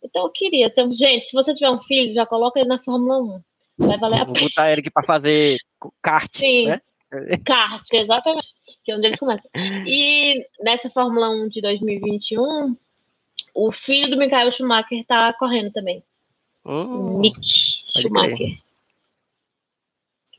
Então 0.04 0.24
eu 0.26 0.32
queria. 0.32 0.68
Então, 0.68 0.92
gente, 0.94 1.26
se 1.26 1.34
você 1.34 1.54
tiver 1.54 1.70
um 1.72 1.80
filho, 1.80 2.14
já 2.14 2.26
coloca 2.26 2.60
ele 2.60 2.70
na 2.70 2.80
Fórmula 2.84 3.20
1. 3.20 3.42
Vai 3.88 3.98
valer 3.98 4.22
a 4.22 4.26
Vou 4.26 4.34
pena. 4.34 4.48
botar 4.48 4.72
Eric 4.72 4.92
pra 4.92 5.04
fazer 5.04 5.58
kart, 6.02 6.30
Sim. 6.32 6.68
né? 6.68 6.82
Kart, 7.46 7.84
exatamente. 7.92 8.48
Que 8.84 8.92
é 8.92 8.96
onde 8.96 9.08
eles 9.08 9.20
começam. 9.20 9.50
E 9.56 10.46
nessa 10.62 10.90
Fórmula 10.90 11.30
1 11.30 11.50
de 11.50 11.62
2021, 11.62 12.76
o 13.54 13.72
filho 13.72 14.10
do 14.10 14.18
Michael 14.18 14.52
Schumacher 14.52 15.06
tá 15.06 15.34
correndo 15.34 15.72
também. 15.72 16.04
O 16.64 16.72
Hum, 16.72 17.20
Mick 17.20 17.40
Schumacher. 17.44 18.58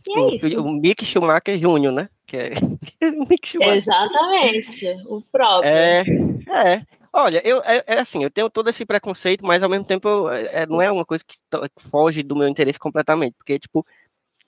E 0.07 0.19
o, 0.19 0.31
é 0.31 0.35
isso. 0.37 0.61
o 0.63 0.73
Mick 0.73 1.05
Schumacher 1.05 1.57
Jr., 1.59 1.93
né? 1.93 2.09
Que 2.27 2.37
é... 2.37 2.51
Mick 3.29 3.47
Schumacher. 3.49 3.77
Exatamente. 3.77 4.87
O 5.07 5.23
próprio. 5.23 5.71
É, 5.71 6.01
é. 6.49 6.83
Olha, 7.13 7.47
eu, 7.47 7.59
é, 7.63 7.85
é 7.87 7.99
assim, 8.01 8.25
eu 8.25 8.31
tenho 8.31 8.49
todo 8.49 8.71
esse 8.71 8.87
preconceito, 8.87 9.45
mas 9.45 9.63
ao 9.63 9.69
mesmo 9.69 9.85
tempo 9.85 10.09
eu- 10.09 10.31
é, 10.31 10.65
não 10.67 10.81
é 10.81 10.91
uma 10.91 11.05
coisa 11.05 11.23
que, 11.25 11.37
que 11.37 11.83
foge 11.91 12.23
do 12.23 12.35
meu 12.35 12.49
interesse 12.49 12.79
completamente, 12.79 13.35
porque, 13.35 13.59
tipo, 13.59 13.87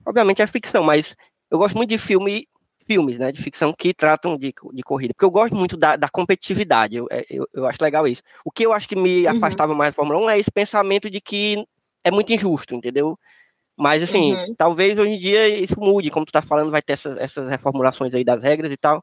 obviamente 0.04 0.40
é 0.40 0.46
ficção, 0.46 0.82
mas 0.82 1.14
eu 1.50 1.58
gosto 1.58 1.76
muito 1.76 1.90
de 1.90 1.98
filme, 1.98 2.48
filmes, 2.86 3.18
né, 3.18 3.32
de 3.32 3.42
ficção 3.42 3.72
que 3.76 3.94
tratam 3.94 4.36
de, 4.36 4.52
de 4.72 4.82
corrida, 4.82 5.14
porque 5.14 5.24
eu 5.24 5.30
gosto 5.30 5.54
muito 5.56 5.76
da, 5.76 5.96
da 5.96 6.08
competitividade, 6.08 6.96
eu, 6.96 7.06
é, 7.10 7.24
eu, 7.30 7.46
eu 7.54 7.66
acho 7.66 7.82
legal 7.82 8.06
isso. 8.08 8.22
O 8.44 8.50
que 8.50 8.64
eu 8.66 8.72
acho 8.72 8.88
que 8.88 8.96
me 8.96 9.26
Uhum. 9.26 9.30
afastava 9.30 9.74
mais 9.74 9.90
da 9.90 9.96
Fórmula 9.96 10.20
1 10.20 10.30
é 10.30 10.38
esse 10.38 10.50
pensamento 10.50 11.10
de 11.10 11.20
que 11.20 11.64
é 12.04 12.10
muito 12.10 12.32
injusto, 12.32 12.74
entendeu? 12.74 13.18
Mas, 13.76 14.02
assim, 14.02 14.34
Uhum. 14.34 14.54
talvez 14.56 14.96
hoje 14.98 15.12
em 15.14 15.18
dia 15.18 15.48
isso 15.48 15.74
mude, 15.78 16.10
como 16.10 16.24
tu 16.26 16.32
tá 16.32 16.42
falando, 16.42 16.70
vai 16.70 16.82
ter 16.82 16.92
essas, 16.94 17.18
essas 17.18 17.48
reformulações 17.48 18.14
aí 18.14 18.24
das 18.24 18.42
regras 18.42 18.70
e 18.72 18.76
tal. 18.76 19.02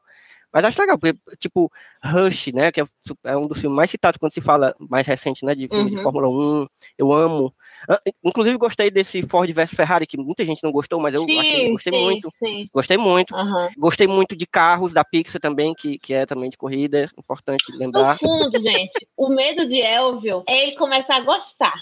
Mas 0.52 0.64
acho 0.64 0.80
legal, 0.80 0.98
porque, 0.98 1.18
tipo, 1.38 1.70
Rush, 2.04 2.48
né, 2.54 2.72
que 2.72 2.80
é, 2.80 2.84
é 3.24 3.36
um 3.36 3.46
dos 3.48 3.58
filmes 3.60 3.76
mais 3.76 3.90
citados 3.90 4.18
quando 4.18 4.32
se 4.34 4.40
fala 4.42 4.74
mais 4.78 5.06
recente, 5.06 5.44
né, 5.44 5.54
de 5.54 5.68
filme 5.68 5.90
de 5.90 5.96
Uhum. 5.96 5.98
Fórmula 5.98 6.28
1, 6.28 6.66
eu 6.98 7.12
amo. 7.12 7.54
Ah, 7.88 8.00
Inclusive, 8.24 8.56
gostei 8.56 8.90
desse 8.90 9.22
Ford 9.22 9.50
vs 9.52 9.70
Ferrari, 9.74 10.06
que 10.06 10.16
muita 10.16 10.44
gente 10.44 10.62
não 10.62 10.70
gostou, 10.70 11.00
mas 11.00 11.14
eu 11.14 11.24
achei, 11.24 11.66
sim, 11.66 11.70
gostei 11.72 11.92
sim, 11.92 12.02
muito. 12.04 12.30
Sim. 12.38 12.68
Gostei 12.72 12.96
muito. 12.96 13.34
Aham. 13.34 13.70
Gostei 13.76 14.06
muito 14.06 14.36
de 14.36 14.46
carros 14.46 14.92
da 14.92 15.04
Pixar 15.04 15.40
também, 15.40 15.74
que, 15.74 15.98
que 15.98 16.14
é 16.14 16.24
também 16.26 16.50
de 16.50 16.56
corrida, 16.56 17.00
é 17.04 17.08
importante 17.18 17.70
No 17.72 17.78
lembrar. 17.78 18.18
fundo, 18.18 18.60
gente, 18.60 19.06
o 19.16 19.28
medo 19.28 19.66
de 19.66 19.80
Elvio 19.80 20.42
é 20.48 20.66
ele 20.66 20.76
começar 20.76 21.16
a 21.16 21.20
gostar. 21.20 21.74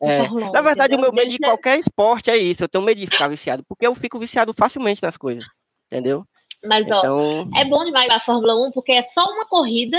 É, 0.00 0.18
Fórmula 0.18 0.50
1, 0.50 0.52
Na 0.52 0.60
verdade, 0.60 0.94
o 0.94 1.00
meu 1.00 1.12
medo 1.12 1.30
de 1.30 1.38
qualquer 1.38 1.78
esporte 1.80 2.30
é 2.30 2.36
isso, 2.36 2.62
eu 2.62 2.68
tenho 2.68 2.84
medo 2.84 3.00
de 3.00 3.06
ficar 3.06 3.26
viciado, 3.28 3.64
porque 3.68 3.86
eu 3.86 3.94
fico 3.96 4.18
viciado 4.18 4.52
facilmente 4.52 5.02
nas 5.02 5.16
coisas, 5.16 5.44
entendeu? 5.90 6.24
Mas, 6.64 6.88
ó, 6.90 6.98
Então, 6.98 7.50
é 7.56 7.64
bom 7.64 7.84
demais 7.84 8.08
a 8.10 8.20
Fórmula 8.20 8.54
1 8.54 8.70
porque 8.70 8.92
é 8.92 9.02
só 9.02 9.24
uma 9.24 9.44
corrida 9.46 9.98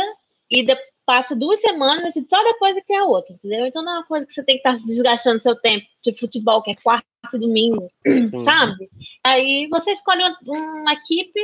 e 0.49 0.65
de- 0.65 0.77
passa 1.09 1.35
duas 1.35 1.59
semanas 1.59 2.15
e 2.15 2.23
só 2.29 2.43
depois 2.43 2.77
é 2.77 2.81
que 2.81 2.93
é 2.93 3.01
outra, 3.01 3.33
entendeu? 3.33 3.65
Então 3.65 3.83
não 3.83 3.93
é 3.93 3.95
uma 3.95 4.05
coisa 4.05 4.27
que 4.27 4.31
você 4.31 4.43
tem 4.43 4.61
que 4.61 4.69
estar 4.69 4.77
desgastando 4.85 5.41
seu 5.41 5.55
tempo 5.55 5.87
de 6.03 6.15
futebol, 6.15 6.61
que 6.61 6.69
é 6.69 6.75
quarta 6.75 7.03
e 7.33 7.39
domingo, 7.39 7.87
sim. 8.05 8.27
sabe? 8.45 8.87
Aí 9.23 9.67
você 9.71 9.93
escolhe 9.93 10.21
uma, 10.45 10.93
equipe 10.93 11.39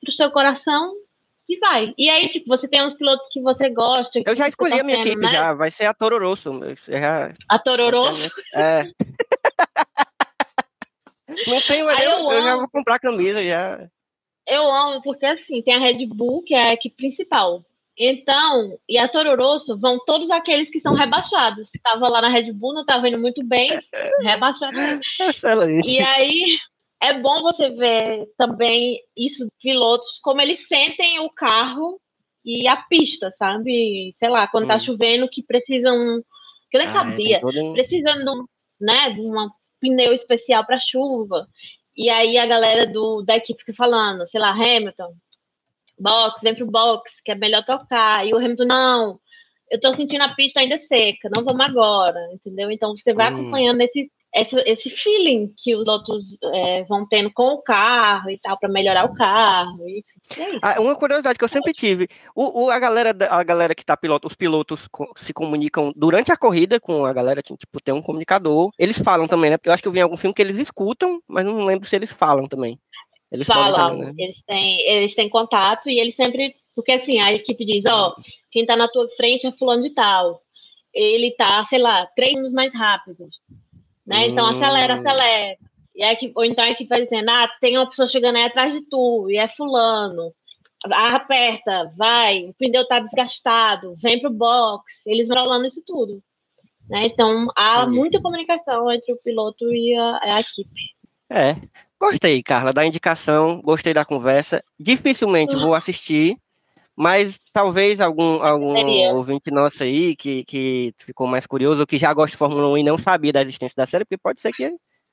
pro 0.00 0.10
seu 0.10 0.28
coração 0.32 0.92
e 1.48 1.56
vai. 1.60 1.94
E 1.96 2.10
aí, 2.10 2.28
tipo, 2.30 2.48
você 2.48 2.66
tem 2.66 2.84
uns 2.84 2.94
pilotos 2.94 3.28
que 3.30 3.40
você 3.40 3.70
gosta. 3.70 4.20
que 4.20 4.28
Eu 4.28 4.34
já 4.34 4.46
você 4.46 4.50
escolhi 4.50 4.80
a 4.80 4.82
minha 4.82 4.96
torcendo, 4.96 5.12
equipe, 5.22 5.26
né? 5.26 5.32
já. 5.32 5.54
Vai 5.54 5.70
ser 5.70 5.84
a 5.84 5.94
Toro 5.94 6.18
Rosso. 6.18 6.48
eu 6.64 6.74
já- 7.00 7.32
A 7.48 7.62
ser 7.62 7.80
a 7.80 8.12
minha- 8.12 8.30
É. 8.56 8.90
Não 11.46 11.60
tenho, 11.60 11.88
eu, 11.88 12.10
eu 12.10 12.30
eu 12.32 12.42
já 12.42 12.56
vou 12.56 12.68
comprar 12.68 12.98
camisa 12.98 13.40
já. 13.40 13.88
Eu 14.48 14.68
amo, 14.68 15.00
porque 15.00 15.26
assim, 15.26 15.62
tem 15.62 15.74
a 15.74 15.78
Red 15.78 16.04
Bull, 16.06 16.42
que 16.42 16.54
é 16.54 16.70
a 16.70 16.72
equipe 16.72 16.96
principal. 16.96 17.64
Então, 17.98 18.78
e 18.88 18.98
a 18.98 19.08
Toro 19.08 19.34
Rosso 19.36 19.78
vão 19.78 19.98
todos 20.04 20.30
aqueles 20.30 20.70
que 20.70 20.80
são 20.80 20.92
rebaixados. 20.94 21.70
Estava 21.74 22.08
lá 22.08 22.20
na 22.20 22.28
Red 22.28 22.52
Bull, 22.52 22.74
não 22.74 22.82
estava 22.82 23.08
indo 23.08 23.18
muito 23.18 23.42
bem, 23.44 23.70
rebaixado. 24.20 24.76
Excelente. 25.20 25.90
E 25.90 25.98
aí 26.00 26.58
é 27.02 27.14
bom 27.18 27.42
você 27.42 27.70
ver 27.70 28.26
também 28.36 29.00
isso 29.16 29.46
pilotos, 29.62 30.18
como 30.22 30.40
eles 30.40 30.66
sentem 30.68 31.20
o 31.20 31.30
carro 31.30 31.98
e 32.44 32.68
a 32.68 32.76
pista, 32.76 33.30
sabe? 33.32 34.14
Sei 34.18 34.28
lá, 34.28 34.46
quando 34.46 34.66
tá 34.68 34.76
Hum. 34.76 34.80
chovendo, 34.80 35.28
que 35.28 35.42
precisam. 35.42 36.22
Que 36.70 36.76
eu 36.76 36.80
nem 36.80 36.88
Ah, 36.88 36.92
sabia. 36.92 37.40
todo 37.40 37.72
Precisando, 37.72 38.48
né, 38.80 39.10
de 39.10 39.20
um 39.20 39.48
pneu 39.80 40.12
especial 40.12 40.64
para 40.66 40.78
chuva. 40.78 41.46
E 41.96 42.10
aí 42.10 42.36
a 42.36 42.44
galera 42.44 42.86
do, 42.86 43.22
da 43.22 43.36
equipe 43.36 43.60
fica 43.60 43.72
falando, 43.72 44.28
sei 44.28 44.38
lá, 44.40 44.50
Hamilton, 44.50 45.14
box, 45.98 46.40
vem 46.42 46.54
pro 46.54 46.66
box, 46.66 47.20
que 47.24 47.32
é 47.32 47.34
melhor 47.34 47.64
tocar. 47.64 48.26
E 48.26 48.32
o 48.32 48.38
Hamilton, 48.38 48.64
não, 48.64 49.20
eu 49.70 49.80
tô 49.80 49.94
sentindo 49.94 50.22
a 50.22 50.34
pista 50.34 50.60
ainda 50.60 50.78
seca, 50.78 51.28
não 51.30 51.44
vamos 51.44 51.64
agora, 51.64 52.18
entendeu? 52.32 52.70
Então 52.70 52.96
você 52.96 53.12
vai 53.12 53.30
Hum. 53.32 53.34
acompanhando 53.34 53.80
esse, 53.80 54.10
esse, 54.34 54.56
esse 54.66 54.90
feeling 54.90 55.52
que 55.56 55.74
os 55.74 55.88
outros 55.88 56.36
é, 56.54 56.84
vão 56.84 57.06
tendo 57.08 57.32
com 57.32 57.54
o 57.54 57.62
carro 57.62 58.30
e 58.30 58.38
tal, 58.38 58.58
para 58.58 58.68
melhorar 58.68 59.04
o 59.06 59.14
carro. 59.14 59.88
E, 59.88 60.04
é. 60.38 60.58
Ah, 60.62 60.80
uma 60.80 60.94
curiosidade 60.94 61.38
que 61.38 61.44
eu 61.44 61.48
sempre 61.48 61.72
tive, 61.72 62.06
o, 62.34 62.64
o- 62.66 62.70
a 62.70 62.78
galera, 62.78 63.10
a 63.30 63.42
galera 63.42 63.74
que 63.74 63.84
tá 63.84 63.96
piloto, 63.96 64.28
os 64.28 64.34
pilotos 64.34 64.88
se 65.16 65.32
comunicam 65.32 65.92
durante 65.96 66.30
a 66.30 66.36
corrida 66.36 66.78
com 66.78 67.04
a 67.04 67.12
galera, 67.12 67.42
que, 67.42 67.56
tipo, 67.56 67.80
tem 67.80 67.94
um 67.94 68.02
comunicador. 68.02 68.70
Eles 68.78 68.98
falam 68.98 69.26
também, 69.26 69.50
né? 69.50 69.56
Porque 69.56 69.68
eu 69.70 69.72
acho 69.72 69.82
que 69.82 69.88
eu 69.88 69.92
vi 69.92 69.98
em 70.00 70.02
algum 70.02 70.16
filme 70.16 70.34
que 70.34 70.42
eles 70.42 70.56
escutam, 70.56 71.20
mas 71.26 71.44
não 71.44 71.64
lembro 71.64 71.88
se 71.88 71.96
eles 71.96 72.12
falam 72.12 72.46
também. 72.46 72.78
Eles 73.36 73.46
falam, 73.46 73.98
também, 73.98 74.06
né? 74.06 74.14
eles 74.18 74.42
têm, 74.42 74.80
eles 74.80 75.14
têm 75.14 75.28
contato 75.28 75.88
e 75.88 75.98
eles 75.98 76.14
sempre, 76.14 76.54
porque 76.74 76.92
assim, 76.92 77.20
a 77.20 77.32
equipe 77.32 77.64
diz, 77.64 77.84
ó, 77.86 78.14
quem 78.50 78.66
tá 78.66 78.76
na 78.76 78.88
tua 78.88 79.08
frente 79.16 79.46
é 79.46 79.52
fulano 79.52 79.82
de 79.82 79.90
tal. 79.90 80.42
Ele 80.92 81.30
tá, 81.32 81.64
sei 81.64 81.78
lá, 81.78 82.06
três 82.16 82.36
anos 82.36 82.52
mais 82.52 82.74
rápido. 82.74 83.28
Né? 84.06 84.28
Então 84.28 84.44
Hum. 84.44 84.48
acelera, 84.48 84.94
acelera. 84.94 85.56
E 85.94 86.02
a 86.02 86.12
equipe, 86.12 86.32
ou 86.36 86.44
então 86.44 86.64
a 86.64 86.70
equipe 86.70 86.88
vai 86.88 87.02
dizendo, 87.02 87.28
ah, 87.30 87.48
tem 87.60 87.76
uma 87.76 87.88
pessoa 87.88 88.06
chegando 88.06 88.36
aí 88.36 88.44
atrás 88.44 88.74
de 88.74 88.82
tu, 88.82 89.30
e 89.30 89.36
é 89.36 89.48
fulano. 89.48 90.32
Aperta, 90.84 91.90
vai, 91.96 92.44
o 92.44 92.54
pneu 92.54 92.86
tá 92.86 93.00
desgastado, 93.00 93.94
vem 93.96 94.20
pro 94.20 94.30
box. 94.30 95.06
Eles 95.06 95.26
vão 95.26 95.36
falando 95.36 95.66
isso 95.66 95.82
tudo. 95.84 96.22
Né? 96.88 97.06
Então 97.06 97.48
há 97.56 97.86
muita 97.86 98.20
comunicação 98.20 98.90
entre 98.92 99.12
o 99.12 99.18
piloto 99.18 99.72
e 99.72 99.94
a, 99.96 100.18
a 100.22 100.40
equipe. 100.40 100.94
É. 101.30 101.56
Gostei, 102.00 102.42
Carla, 102.42 102.72
da 102.72 102.84
indicação, 102.84 103.60
gostei 103.62 103.94
da 103.94 104.04
conversa. 104.04 104.62
Dificilmente 104.78 105.56
vou 105.56 105.74
assistir, 105.74 106.36
mas 106.94 107.38
talvez 107.52 108.00
algum, 108.00 108.42
algum 108.42 108.74
Seria. 108.74 109.14
ouvinte 109.14 109.50
nosso 109.50 109.82
aí 109.82 110.14
que, 110.14 110.44
que 110.44 110.94
ficou 110.98 111.26
mais 111.26 111.46
curioso, 111.46 111.80
ou 111.80 111.86
que 111.86 111.98
já 111.98 112.12
gosta 112.12 112.32
de 112.32 112.36
Fórmula 112.36 112.68
1 112.68 112.78
e 112.78 112.82
não 112.82 112.98
sabia 112.98 113.32
da 113.32 113.42
existência 113.42 113.74
da 113.76 113.86
série, 113.86 114.04
porque 114.04 114.18
pode 114.18 114.40
ser 114.40 114.52
que 114.52 114.64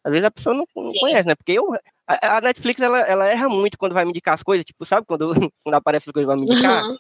às 0.03 0.11
vezes 0.11 0.25
a 0.25 0.31
pessoa 0.31 0.53
não, 0.53 0.65
não 0.75 0.91
conhece, 0.99 1.25
né? 1.27 1.35
Porque 1.35 1.53
eu, 1.53 1.65
a, 2.05 2.37
a 2.37 2.41
Netflix 2.41 2.81
ela, 2.81 2.99
ela 2.99 3.27
erra 3.27 3.47
muito 3.47 3.77
quando 3.77 3.93
vai 3.93 4.03
me 4.03 4.11
indicar 4.11 4.33
as 4.33 4.43
coisas, 4.43 4.65
tipo, 4.65 4.85
sabe 4.85 5.07
quando, 5.07 5.29
quando 5.63 5.75
aparece 5.75 6.09
as 6.09 6.13
coisas 6.13 6.27
vai 6.27 6.35
me 6.35 6.43
indicar? 6.43 6.83
Uhum. 6.83 6.97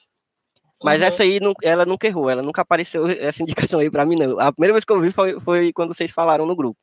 Mas 0.81 1.01
Uhum. 1.01 1.07
essa 1.07 1.23
aí, 1.23 1.39
não- 1.41 1.53
ela 1.61 1.85
nunca 1.85 2.07
errou, 2.07 2.29
ela 2.29 2.41
nunca 2.41 2.61
apareceu 2.61 3.03
essa 3.19 3.41
indicação 3.41 3.79
aí 3.81 3.89
pra 3.91 4.05
mim, 4.05 4.15
não. 4.15 4.39
A 4.39 4.51
primeira 4.53 4.73
vez 4.73 4.85
que 4.85 4.93
eu 4.93 5.01
vi 5.01 5.11
foi, 5.11 5.39
foi 5.41 5.73
quando 5.73 5.93
vocês 5.93 6.11
falaram 6.11 6.45
no 6.45 6.55
grupo. 6.55 6.77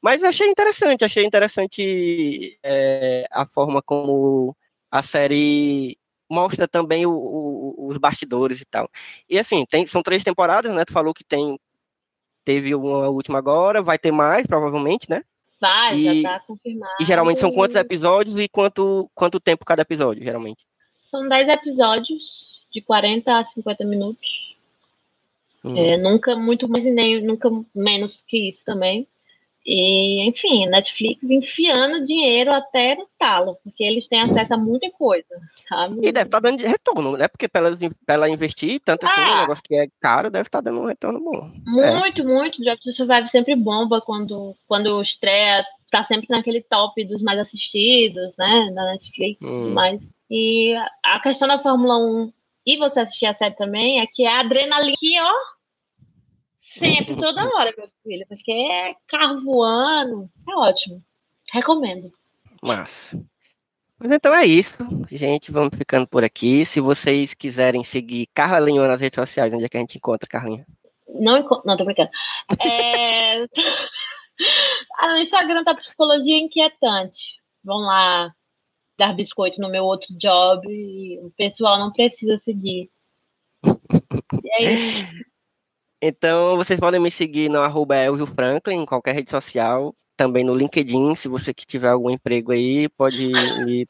Mas 0.00 0.22
achei 0.22 0.48
interessante, 0.48 1.04
achei 1.04 1.24
interessante 1.24 2.58
é, 2.62 3.26
a 3.30 3.46
forma 3.46 3.82
como 3.82 4.56
a 4.90 5.02
série 5.02 5.98
mostra 6.30 6.66
também 6.68 7.06
o- 7.06 7.12
o- 7.12 7.86
os 7.88 7.96
bastidores 7.98 8.60
e 8.60 8.64
tal. 8.64 8.88
E 9.28 9.38
assim, 9.38 9.64
tem, 9.66 9.86
são 9.86 10.02
três 10.02 10.22
temporadas, 10.24 10.74
né? 10.74 10.84
Tu 10.84 10.92
falou 10.92 11.14
que 11.14 11.24
tem 11.24 11.58
teve 12.44 12.74
uma 12.76 13.08
última 13.08 13.38
agora, 13.38 13.82
vai 13.82 13.98
ter 13.98 14.12
mais, 14.12 14.46
provavelmente, 14.46 15.10
né? 15.10 15.24
Vai, 15.60 15.98
E- 15.98 16.22
já 16.22 16.38
tá 16.38 16.40
confirmado. 16.46 16.92
E 17.00 17.04
geralmente 17.04 17.40
são 17.40 17.50
quantos 17.50 17.74
episódios 17.74 18.38
e 18.38 18.48
quanto, 18.48 19.10
quanto 19.14 19.40
tempo 19.40 19.64
cada 19.64 19.82
episódio, 19.82 20.22
geralmente? 20.22 20.64
São 21.00 21.28
10 21.28 21.48
episódios, 21.48 22.64
de 22.72 22.80
40 22.82 23.38
a 23.38 23.44
50 23.44 23.84
minutos. 23.84 24.56
Hum. 25.64 25.76
É, 25.76 25.96
nunca 25.96 26.36
muito 26.36 26.68
mais 26.68 26.84
e 26.84 26.90
nem 26.90 27.20
nunca 27.22 27.50
menos 27.74 28.22
que 28.22 28.48
isso 28.48 28.64
também. 28.64 29.08
E, 29.68 30.22
enfim, 30.28 30.66
Netflix 30.66 31.28
enfiando 31.28 32.04
dinheiro 32.04 32.52
até 32.52 32.94
no 32.94 33.08
talo, 33.18 33.58
porque 33.64 33.82
eles 33.82 34.06
têm 34.06 34.20
acesso 34.20 34.54
a 34.54 34.56
muita 34.56 34.88
coisa, 34.92 35.26
sabe? 35.68 36.06
E 36.06 36.12
deve 36.12 36.28
estar 36.28 36.38
dando 36.38 36.58
de 36.58 36.66
retorno, 36.66 37.16
né? 37.16 37.26
Porque 37.26 37.48
para 37.48 37.66
ela, 37.68 37.78
ela 38.06 38.28
investir 38.28 38.80
tanto 38.84 39.04
assim, 39.06 39.20
um 39.20 39.24
Ah. 39.24 39.40
negócio 39.40 39.64
que 39.64 39.74
é 39.74 39.88
caro, 40.00 40.30
deve 40.30 40.46
estar 40.46 40.60
dando 40.60 40.80
um 40.82 40.86
retorno 40.86 41.18
bom. 41.18 41.50
Muito, 41.66 42.24
muito. 42.24 42.62
Drive 42.62 42.78
to 42.78 42.92
Survive 42.92 43.28
sempre 43.28 43.56
bomba 43.56 44.00
quando, 44.00 44.54
quando 44.68 45.02
estreia, 45.02 45.64
tá 45.90 46.04
sempre 46.04 46.28
naquele 46.30 46.62
top 46.62 47.04
dos 47.04 47.20
mais 47.20 47.38
assistidos, 47.40 48.36
né? 48.38 48.70
Da 48.72 48.84
Netflix 48.92 49.40
e 49.40 49.44
Hum. 49.44 49.62
tudo 49.64 49.74
mais. 49.74 50.00
E 50.30 50.74
a 51.04 51.18
questão 51.20 51.48
da 51.48 51.58
Fórmula 51.58 51.98
1 51.98 52.32
e 52.64 52.76
você 52.76 53.00
assistir 53.00 53.26
a 53.26 53.34
série 53.34 53.56
também 53.56 54.00
é 54.00 54.06
que 54.06 54.24
a 54.26 54.40
adrenalina 54.40 54.94
ó, 55.22 55.55
sempre, 56.78 57.16
toda 57.16 57.44
hora, 57.44 57.72
meu 57.76 57.88
filho, 58.02 58.26
porque 58.28 58.52
é 58.52 58.94
carro 59.06 59.42
voando, 59.42 60.28
é 60.48 60.54
ótimo. 60.56 61.02
Recomendo. 61.52 62.12
Mas. 62.62 63.14
Mas 63.98 64.10
então 64.10 64.34
é 64.34 64.44
isso, 64.44 64.78
gente. 65.10 65.50
Vamos 65.50 65.76
ficando 65.76 66.06
por 66.06 66.22
aqui. 66.22 66.66
Se 66.66 66.80
vocês 66.80 67.32
quiserem 67.32 67.82
seguir 67.82 68.28
Carla 68.34 68.60
Linho 68.60 68.86
nas 68.86 69.00
redes 69.00 69.16
sociais, 69.16 69.52
onde 69.54 69.64
é 69.64 69.68
que 69.68 69.76
a 69.76 69.80
gente 69.80 69.96
encontra, 69.96 70.28
Carlinha? 70.28 70.66
Não, 71.08 71.38
enco- 71.38 71.62
não 71.64 71.76
tô 71.76 71.84
brincando. 71.84 72.10
É... 72.60 73.44
ah, 74.98 75.08
no 75.14 75.18
Instagram 75.18 75.64
tá 75.64 75.74
Psicologia 75.74 76.38
Inquietante. 76.38 77.40
Vão 77.64 77.78
lá 77.78 78.32
dar 78.98 79.14
biscoito 79.14 79.60
no 79.60 79.70
meu 79.70 79.84
outro 79.84 80.08
job 80.18 80.66
e 80.68 81.18
o 81.20 81.30
pessoal 81.30 81.78
não 81.78 81.92
precisa 81.92 82.38
seguir. 82.44 82.90
E 83.64 84.50
é 84.64 84.72
isso. 84.72 85.26
Então, 86.08 86.56
vocês 86.56 86.78
podem 86.78 87.00
me 87.00 87.10
seguir 87.10 87.48
no 87.48 87.58
arroba 87.58 87.96
Elvio 87.96 88.28
Franklin, 88.28 88.76
em 88.76 88.86
qualquer 88.86 89.12
rede 89.12 89.28
social, 89.28 89.92
também 90.16 90.44
no 90.44 90.54
LinkedIn, 90.54 91.16
se 91.16 91.26
você 91.26 91.52
que 91.52 91.66
tiver 91.66 91.88
algum 91.88 92.08
emprego 92.08 92.52
aí, 92.52 92.88
pode 92.90 93.32
me 93.64 93.84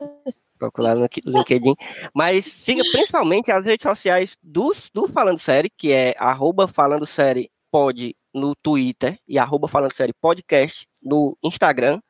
procurar 0.58 0.94
no 0.94 1.06
LinkedIn. 1.26 1.74
Mas 2.14 2.46
siga 2.46 2.82
principalmente 2.90 3.52
as 3.52 3.62
redes 3.66 3.82
sociais 3.82 4.34
do, 4.42 4.74
do 4.94 5.06
Falando 5.08 5.38
Série, 5.38 5.68
que 5.68 5.92
é 5.92 6.14
arroba 6.16 6.66
Falando 6.66 7.06
Série 7.06 7.50
Pod 7.70 8.16
no 8.32 8.54
Twitter 8.62 9.18
e 9.28 9.38
arroba 9.38 9.68
Falando 9.68 9.92
Série 9.92 10.14
Podcast 10.14 10.88
no 11.02 11.36
Instagram. 11.44 12.00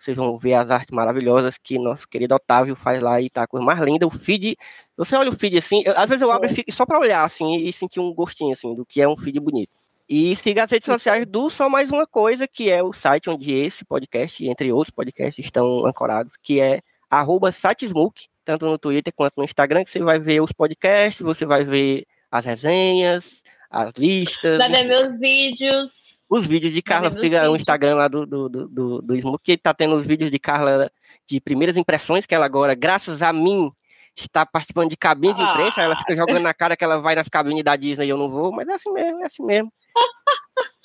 Vocês 0.00 0.16
vão 0.16 0.36
ver 0.38 0.54
as 0.54 0.70
artes 0.70 0.90
maravilhosas 0.90 1.56
que 1.62 1.78
nosso 1.78 2.08
querido 2.08 2.34
Otávio 2.34 2.74
faz 2.74 3.00
lá 3.00 3.20
e 3.20 3.28
tá 3.28 3.42
a 3.42 3.46
coisa 3.46 3.64
mais 3.64 3.78
linda. 3.80 4.06
O 4.06 4.10
feed, 4.10 4.56
você 4.96 5.14
olha 5.14 5.28
o 5.30 5.34
feed 5.34 5.58
assim, 5.58 5.82
eu- 5.84 5.92
às 5.96 6.08
vezes 6.08 6.22
eu 6.22 6.32
abro 6.32 6.50
e 6.50 6.54
fico 6.54 6.72
só 6.72 6.86
para 6.86 6.98
olhar 6.98 7.22
assim 7.24 7.56
e 7.58 7.72
sentir 7.72 8.00
um 8.00 8.12
gostinho 8.14 8.52
assim 8.54 8.74
do 8.74 8.84
que 8.86 9.02
é 9.02 9.06
um 9.08 9.16
feed 9.16 9.38
bonito. 9.38 9.70
E 10.08 10.34
siga 10.36 10.64
as 10.64 10.70
redes 10.70 10.86
sociais 10.86 11.24
do 11.26 11.50
Só 11.50 11.68
Mais 11.68 11.90
Uma 11.90 12.06
Coisa, 12.06 12.48
que 12.48 12.70
é 12.70 12.82
o 12.82 12.92
site 12.92 13.28
onde 13.30 13.52
esse 13.52 13.84
podcast, 13.84 14.44
entre 14.44 14.72
outros 14.72 14.92
podcasts, 14.94 15.44
estão 15.44 15.86
ancorados, 15.86 16.32
que 16.42 16.60
é 16.60 16.80
arroba 17.08 17.52
Satesmook, 17.52 18.26
tanto 18.44 18.66
no 18.66 18.78
Twitter 18.78 19.12
quanto 19.14 19.34
no 19.36 19.44
Instagram, 19.44 19.84
que 19.84 19.90
você 19.90 20.00
vai 20.00 20.18
ver 20.18 20.40
os 20.40 20.50
podcasts, 20.50 21.22
você 21.22 21.44
vai 21.46 21.64
ver 21.64 22.04
as 22.30 22.44
resenhas, 22.44 23.40
as 23.70 23.92
listas, 23.98 24.58
Vai 24.58 24.68
ver 24.70 24.84
meus 24.84 25.16
vídeos. 25.18 26.09
Os 26.30 26.46
vídeos 26.46 26.72
de 26.72 26.80
Carla, 26.80 27.10
ver 27.10 27.16
meus 27.16 27.26
siga 27.26 27.50
o. 27.50 27.56
Instagram 27.56 27.96
lá 27.96 28.06
do, 28.06 28.24
do, 28.24 28.48
do, 28.48 29.02
do, 29.02 29.38
que 29.40 29.56
tá 29.56 29.74
tendo 29.74 29.96
os 29.96 30.06
vídeos 30.06 30.30
de 30.30 30.38
Carla 30.38 30.90
de 31.26 31.40
primeiras 31.40 31.76
impressões, 31.76 32.24
que 32.24 32.34
ela 32.34 32.46
agora, 32.46 32.72
graças 32.72 33.20
a 33.20 33.32
mim, 33.32 33.72
está 34.16 34.46
participando 34.46 34.90
de 34.90 34.96
cabines 34.96 35.36
de 35.36 35.42
imprensa, 35.42 35.82
ela 35.82 35.96
fica 35.96 36.14
jogando 36.14 36.40
na 36.40 36.54
cara 36.54 36.76
que 36.76 36.84
ela 36.84 37.00
vai 37.00 37.16
nas 37.16 37.28
cabines 37.28 37.64
da 37.64 37.74
Disney 37.74 38.06
e 38.06 38.10
eu 38.10 38.16
não 38.16 38.30
vou, 38.30 38.52
mas 38.52 38.68
é 38.68 38.74
assim 38.74 38.92
mesmo, 38.92 39.22
é 39.22 39.26
assim 39.26 39.44
mesmo. 39.44 39.72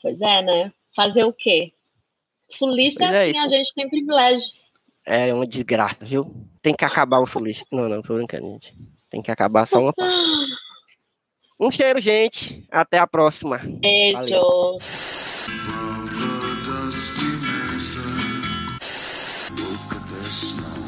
Pois 0.00 0.20
é, 0.20 0.42
né? 0.42 0.72
Fazer 0.94 1.24
o 1.24 1.32
quê? 1.32 1.72
Sulista 2.48 3.04
Pois 3.04 3.14
é 3.14 3.30
assim, 3.30 3.38
a 3.38 3.46
gente 3.46 3.74
tem 3.74 3.88
privilégios. 3.88 4.72
É 5.04 5.32
uma 5.32 5.46
desgraça, 5.46 6.04
viu? 6.04 6.34
Tem 6.62 6.74
que 6.74 6.84
acabar 6.84 7.18
o 7.18 7.26
sulista. 7.26 7.64
Não, 7.70 7.88
não, 7.88 8.02
tô 8.02 8.14
brincando, 8.14 8.46
gente. 8.46 8.74
Tem 9.10 9.22
que 9.22 9.30
acabar 9.30 9.66
só 9.66 9.80
uma 9.80 9.92
parte. 9.92 10.27
Um 11.58 11.70
cheiro, 11.70 12.00
gente. 12.00 12.64
Até 12.70 12.98
a 12.98 13.06
próxima. 13.06 13.60
Beijos. 13.64 14.28
From 20.58 20.87